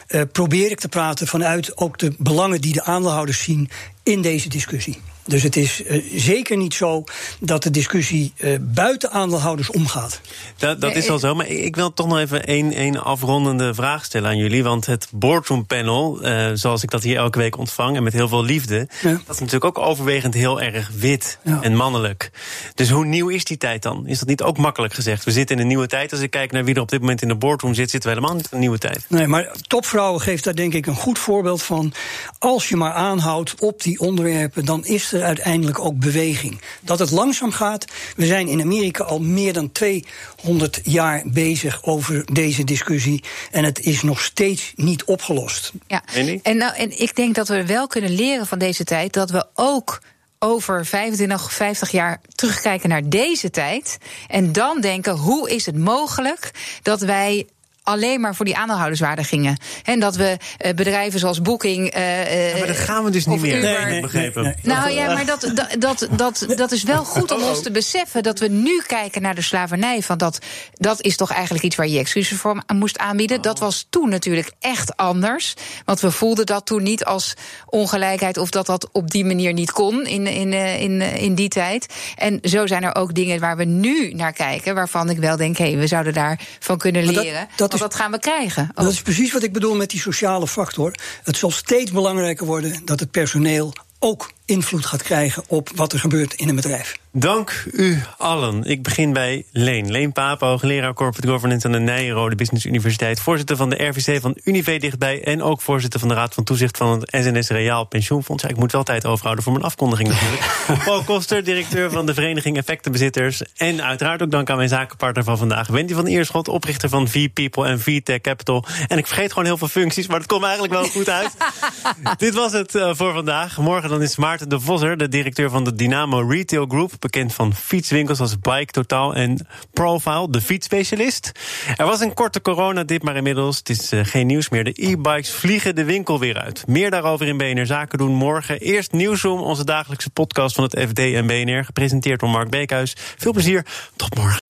uh, 0.09 0.23
probeer 0.33 0.71
ik 0.71 0.81
te 0.81 0.89
praten 0.89 1.27
vanuit 1.27 1.77
ook 1.77 1.99
de 1.99 2.15
belangen 2.19 2.61
die 2.61 2.73
de 2.73 2.85
aandeelhouders 2.85 3.43
zien 3.43 3.71
in 4.03 4.23
deze 4.23 4.49
discussie. 4.49 4.99
Dus 5.27 5.43
het 5.43 5.57
is 5.57 5.83
uh, 5.83 6.03
zeker 6.15 6.57
niet 6.57 6.75
zo 6.75 7.05
dat 7.41 7.63
de 7.63 7.71
discussie 7.71 8.33
uh, 8.37 8.57
buiten 8.61 9.11
aandeelhouders 9.11 9.71
omgaat. 9.71 10.21
Dat, 10.57 10.81
dat 10.81 10.97
is 10.97 11.09
wel 11.09 11.19
zo, 11.19 11.35
maar 11.35 11.49
ik 11.49 11.77
wil 11.77 11.93
toch 11.93 12.07
nog 12.07 12.19
even 12.19 12.47
één, 12.47 12.73
één 12.73 13.05
afrondende 13.05 13.75
vraag 13.75 14.05
stellen 14.05 14.29
aan 14.29 14.37
jullie. 14.37 14.63
Want 14.63 14.87
het 14.87 15.09
boardroom 15.11 15.67
panel, 15.67 16.27
uh, 16.27 16.51
zoals 16.55 16.83
ik 16.83 16.91
dat 16.91 17.03
hier 17.03 17.17
elke 17.17 17.39
week 17.39 17.59
ontvang 17.59 17.97
en 17.97 18.03
met 18.03 18.13
heel 18.13 18.29
veel 18.29 18.45
liefde, 18.45 18.89
ja. 19.03 19.11
dat 19.27 19.35
is 19.35 19.41
natuurlijk 19.41 19.65
ook 19.65 19.79
overwegend 19.79 20.35
heel 20.35 20.61
erg 20.61 20.91
wit 20.97 21.39
ja. 21.43 21.63
en 21.63 21.75
mannelijk. 21.75 22.31
Dus 22.75 22.91
hoe 22.91 23.05
nieuw 23.05 23.29
is 23.29 23.45
die 23.45 23.57
tijd 23.57 23.83
dan? 23.83 24.07
Is 24.07 24.19
dat 24.19 24.29
niet 24.29 24.43
ook 24.43 24.59
makkelijk 24.59 24.95
gezegd? 24.95 25.25
We 25.25 25.31
zitten 25.31 25.57
in 25.57 25.63
een 25.63 25.69
nieuwe 25.69 25.87
tijd. 25.87 26.13
Als 26.13 26.21
ik 26.21 26.31
kijk 26.31 26.53
naar 26.53 26.65
wie 26.65 26.75
er 26.75 26.81
op 26.81 26.89
dit 26.89 27.01
moment 27.01 27.23
in 27.23 27.29
de 27.29 27.35
boardroom 27.35 27.75
zit, 27.75 27.91
zitten 27.91 28.11
we 28.11 28.17
helemaal 28.17 28.37
niet 28.37 28.45
in 28.45 28.51
een 28.53 28.61
nieuwe 28.61 28.79
tijd. 28.79 29.05
Nee, 29.09 29.27
maar 29.27 29.53
topvrouwen 29.67 30.21
geeft 30.21 30.45
daar 30.45 30.55
denk 30.55 30.75
ik 30.75 30.87
een 30.87 30.95
goed 30.95 31.19
voorbeeld 31.19 31.63
van. 31.63 31.93
Als 32.39 32.69
je 32.69 32.77
maar 32.77 32.93
aanhoudt 32.93 33.55
op 33.61 33.83
die 33.83 34.01
onderwerpen, 34.01 34.65
dan 34.65 34.85
is 34.85 35.13
er 35.13 35.16
er 35.17 35.23
uiteindelijk 35.23 35.79
ook 35.79 35.99
beweging. 35.99 36.61
Dat 36.81 36.99
het 36.99 37.11
langzaam 37.11 37.53
gaat. 37.53 37.85
We 38.17 38.27
zijn 38.27 38.49
in 38.49 38.61
Amerika 38.61 39.05
al 39.05 39.21
meer 39.21 39.53
dan 39.53 39.73
200 39.73 40.81
jaar 40.83 41.23
bezig 41.27 41.85
over 41.85 42.25
deze 42.33 42.65
discussie. 42.65 43.25
En 43.51 43.65
het 43.65 43.81
is 43.81 44.03
nog 44.03 44.21
steeds 44.21 44.73
niet 44.77 45.05
opgelost. 45.05 45.73
Ja, 45.87 46.03
en, 46.43 46.57
nou, 46.57 46.75
en 46.75 47.01
ik 47.01 47.17
denk 47.17 47.35
dat 47.35 47.49
we 47.49 47.67
wel 47.67 47.87
kunnen 47.87 48.15
leren 48.15 48.47
van 48.47 48.59
deze 48.59 48.85
tijd 48.85 49.13
dat 49.13 49.31
we 49.31 49.47
ook 49.55 50.01
over 50.39 50.87
25, 50.87 51.53
50 51.53 51.91
jaar 51.91 52.21
terugkijken 52.35 52.89
naar 52.89 53.09
deze 53.09 53.51
tijd. 53.51 53.99
En 54.29 54.53
dan 54.53 54.81
denken: 54.81 55.17
hoe 55.17 55.51
is 55.51 55.67
het 55.67 55.77
mogelijk 55.77 56.51
dat 56.83 57.01
wij 57.01 57.47
alleen 57.87 58.21
maar 58.21 58.35
voor 58.35 58.45
die 58.45 58.57
aandeelhouderswaarde 58.57 59.25
gingen. 59.25 59.57
En 59.85 60.01
dat 60.01 60.17
we 60.17 60.37
uh, 60.65 60.73
bedrijven 60.73 61.21
zoals 61.21 61.43
Booking. 61.43 61.97
Uh, 61.97 62.51
ja, 62.51 62.59
maar 62.59 62.67
dat 62.67 62.77
gaan 62.77 63.05
we 63.05 63.11
dus 63.11 63.27
niet 63.27 63.41
meer. 63.41 63.61
Nee, 63.61 63.85
nee, 63.85 64.01
begrepen. 64.01 64.43
Nee, 64.43 64.55
nou 64.63 64.91
ja, 64.91 65.15
maar 65.15 65.27
dat, 65.27 65.51
dat, 65.55 65.77
dat, 65.79 66.09
dat, 66.11 66.47
dat 66.57 66.73
is 66.73 66.83
wel 66.83 67.05
goed 67.05 67.33
om 67.33 67.43
ons 67.43 67.63
te 67.63 67.71
beseffen 67.71 68.23
dat 68.23 68.39
we 68.39 68.49
nu 68.49 68.83
kijken 68.87 69.23
naar 69.23 69.35
de 69.35 69.43
slavernij. 69.43 70.03
Van 70.03 70.19
dat, 70.19 70.39
dat 70.73 71.03
is 71.03 71.17
toch 71.17 71.33
eigenlijk 71.33 71.65
iets 71.65 71.77
waar 71.77 71.89
je 71.89 71.99
excuses 71.99 72.39
voor 72.39 72.63
moest 72.75 72.99
aanbieden. 72.99 73.43
Dat 73.43 73.59
was 73.59 73.87
toen 73.91 74.09
natuurlijk 74.09 74.51
echt 74.61 74.97
anders. 74.97 75.55
Want 75.85 76.01
we 76.01 76.11
voelden 76.11 76.47
dat 76.47 76.67
toen 76.67 76.83
niet 76.83 77.05
als 77.05 77.35
ongelijkheid 77.67 78.39
of 78.39 78.51
dat 78.51 78.67
dat 78.67 78.89
op 78.93 79.11
die 79.11 79.25
manier 79.25 79.53
niet 79.53 79.73
kon 79.73 80.07
in, 80.07 80.27
in, 80.27 80.53
in, 80.53 81.01
in 81.01 81.35
die 81.35 81.49
tijd. 81.49 81.87
En 82.17 82.39
zo 82.43 82.67
zijn 82.67 82.83
er 82.83 82.95
ook 82.95 83.15
dingen 83.15 83.41
waar 83.41 83.57
we 83.57 83.65
nu 83.65 84.13
naar 84.13 84.33
kijken, 84.33 84.75
waarvan 84.75 85.11
ik 85.11 85.19
wel 85.19 85.37
denk, 85.37 85.57
hé, 85.57 85.71
hey, 85.71 85.77
we 85.79 85.87
zouden 85.87 86.15
daarvan 86.15 86.79
kunnen 86.79 87.05
leren. 87.07 87.49
Dat, 87.57 87.76
dat 87.79 87.91
dat 87.91 88.01
gaan 88.01 88.11
we 88.11 88.19
krijgen. 88.19 88.71
Dat 88.75 88.93
is 88.93 89.03
precies 89.03 89.33
wat 89.33 89.43
ik 89.43 89.53
bedoel 89.53 89.77
met 89.77 89.91
die 89.91 90.01
sociale 90.01 90.47
factor. 90.47 90.95
Het 91.23 91.37
zal 91.37 91.51
steeds 91.51 91.91
belangrijker 91.91 92.47
worden 92.47 92.85
dat 92.85 93.01
het 93.01 93.11
personeel 93.11 93.73
ook 93.99 94.31
invloed 94.47 94.87
gaat 94.87 95.03
krijgen 95.03 95.45
op 95.49 95.71
wat 95.75 95.93
er 95.93 95.99
gebeurt 95.99 96.35
in 96.35 96.49
een 96.49 96.57
bedrijf. 96.57 96.99
Dank 97.19 97.67
u 97.73 98.03
allen. 98.19 98.65
Ik 98.65 98.83
begin 98.83 99.13
bij 99.13 99.45
Leen. 99.53 99.91
Leen 99.91 100.13
Papo, 100.13 100.47
hoogleraar 100.47 100.95
Corporate 100.95 101.29
Governance 101.29 101.67
aan 101.67 101.73
de 101.73 101.79
Nijrode 101.79 102.35
Business 102.35 102.65
Universiteit. 102.65 103.21
Voorzitter 103.21 103.57
van 103.57 103.71
de 103.71 103.85
RVC 103.85 104.21
van 104.21 104.39
Unive 104.45 104.77
dichtbij. 104.77 105.25
En 105.25 105.43
ook 105.43 105.61
voorzitter 105.61 106.01
van 106.01 106.09
de 106.09 106.15
Raad 106.15 106.35
van 106.35 106.45
Toezicht 106.45 106.77
van 106.77 107.01
het 107.01 107.25
SNS 107.25 107.49
Reaal 107.49 107.85
Pensioenfonds. 107.85 108.43
Ja, 108.43 108.49
ik 108.49 108.57
moet 108.57 108.73
wel 108.73 108.83
tijd 108.83 109.07
overhouden 109.07 109.45
voor 109.45 109.53
mijn 109.53 109.65
afkondiging 109.65 110.09
natuurlijk. 110.09 110.43
Paul 110.85 111.03
Koster, 111.03 111.45
directeur 111.45 111.91
van 111.91 112.07
de 112.07 112.15
Vereniging 112.15 112.57
Effectenbezitters. 112.57 113.43
En 113.57 113.83
uiteraard 113.83 114.23
ook 114.23 114.31
dank 114.31 114.51
aan 114.51 114.57
mijn 114.57 114.69
zakenpartner 114.69 115.25
van 115.25 115.39
vandaag. 115.39 115.67
Wendy 115.67 115.95
van 115.95 116.07
Eerschot, 116.07 116.49
oprichter 116.49 116.89
van 116.89 117.09
V-People 117.09 117.67
en 117.67 117.81
V-Tech 117.81 118.21
Capital. 118.21 118.65
En 118.87 118.99
ik 118.99 119.07
vergeet 119.07 119.29
gewoon 119.29 119.45
heel 119.45 119.59
veel 119.59 119.69
functies, 119.69 120.07
maar 120.07 120.19
het 120.19 120.29
komt 120.29 120.43
eigenlijk 120.43 120.73
wel 120.73 120.85
goed 120.85 121.09
uit. 121.09 121.31
Dit 122.17 122.35
was 122.35 122.53
het 122.53 122.75
uh, 122.75 122.91
voor 122.95 123.13
vandaag. 123.13 123.59
Morgen 123.59 123.89
dan 123.89 124.03
is 124.03 124.17
Maarten 124.37 124.59
de 124.59 124.65
Vosser, 124.65 124.97
de 124.97 125.09
directeur 125.09 125.51
van 125.51 125.65
de 125.65 125.75
Dynamo 125.75 126.21
Retail 126.21 126.67
Group 126.67 126.93
bekend 126.99 127.35
van 127.35 127.55
fietswinkels 127.55 128.21
als 128.21 128.39
Bike 128.39 128.73
Totaal 128.73 129.15
en 129.15 129.47
Profile, 129.73 130.31
de 130.31 130.41
fietsspecialist. 130.41 131.33
Er 131.77 131.87
was 131.87 132.01
een 132.01 132.15
korte 132.15 132.41
coronadip, 132.41 133.03
maar 133.03 133.17
inmiddels 133.17 133.59
het 133.59 133.69
is 133.69 133.93
uh, 133.93 134.01
geen 134.05 134.27
nieuws 134.27 134.49
meer. 134.49 134.65
De 134.65 134.73
e-bikes 134.75 135.31
vliegen 135.31 135.75
de 135.75 135.85
winkel 135.85 136.19
weer 136.19 136.39
uit. 136.39 136.67
Meer 136.67 136.91
daarover 136.91 137.27
in 137.27 137.37
BNR 137.37 137.67
Zaken 137.67 137.99
doen 137.99 138.15
morgen. 138.15 138.61
Eerst 138.61 138.93
Nieuwsroom, 138.93 139.41
onze 139.41 139.65
dagelijkse 139.65 140.11
podcast 140.11 140.55
van 140.55 140.65
het 140.65 140.81
FD 140.89 140.99
en 140.99 141.27
BNR, 141.27 141.65
gepresenteerd 141.65 142.21
door 142.21 142.31
Mark 142.31 142.51
Beekhuis. 142.51 142.97
Veel 142.97 143.33
plezier, 143.33 143.67
tot 143.97 144.15
morgen. 144.15 144.43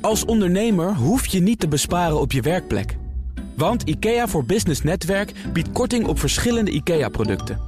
Als 0.00 0.24
ondernemer 0.24 0.94
hoef 0.94 1.26
je 1.26 1.40
niet 1.40 1.60
te 1.60 1.68
besparen 1.68 2.20
op 2.20 2.32
je 2.32 2.40
werkplek. 2.40 2.96
Want 3.56 3.82
IKEA 3.82 4.28
voor 4.28 4.44
Business 4.44 4.82
Netwerk 4.82 5.32
biedt 5.52 5.72
korting 5.72 6.06
op 6.06 6.18
verschillende 6.18 6.70
IKEA-producten. 6.70 7.67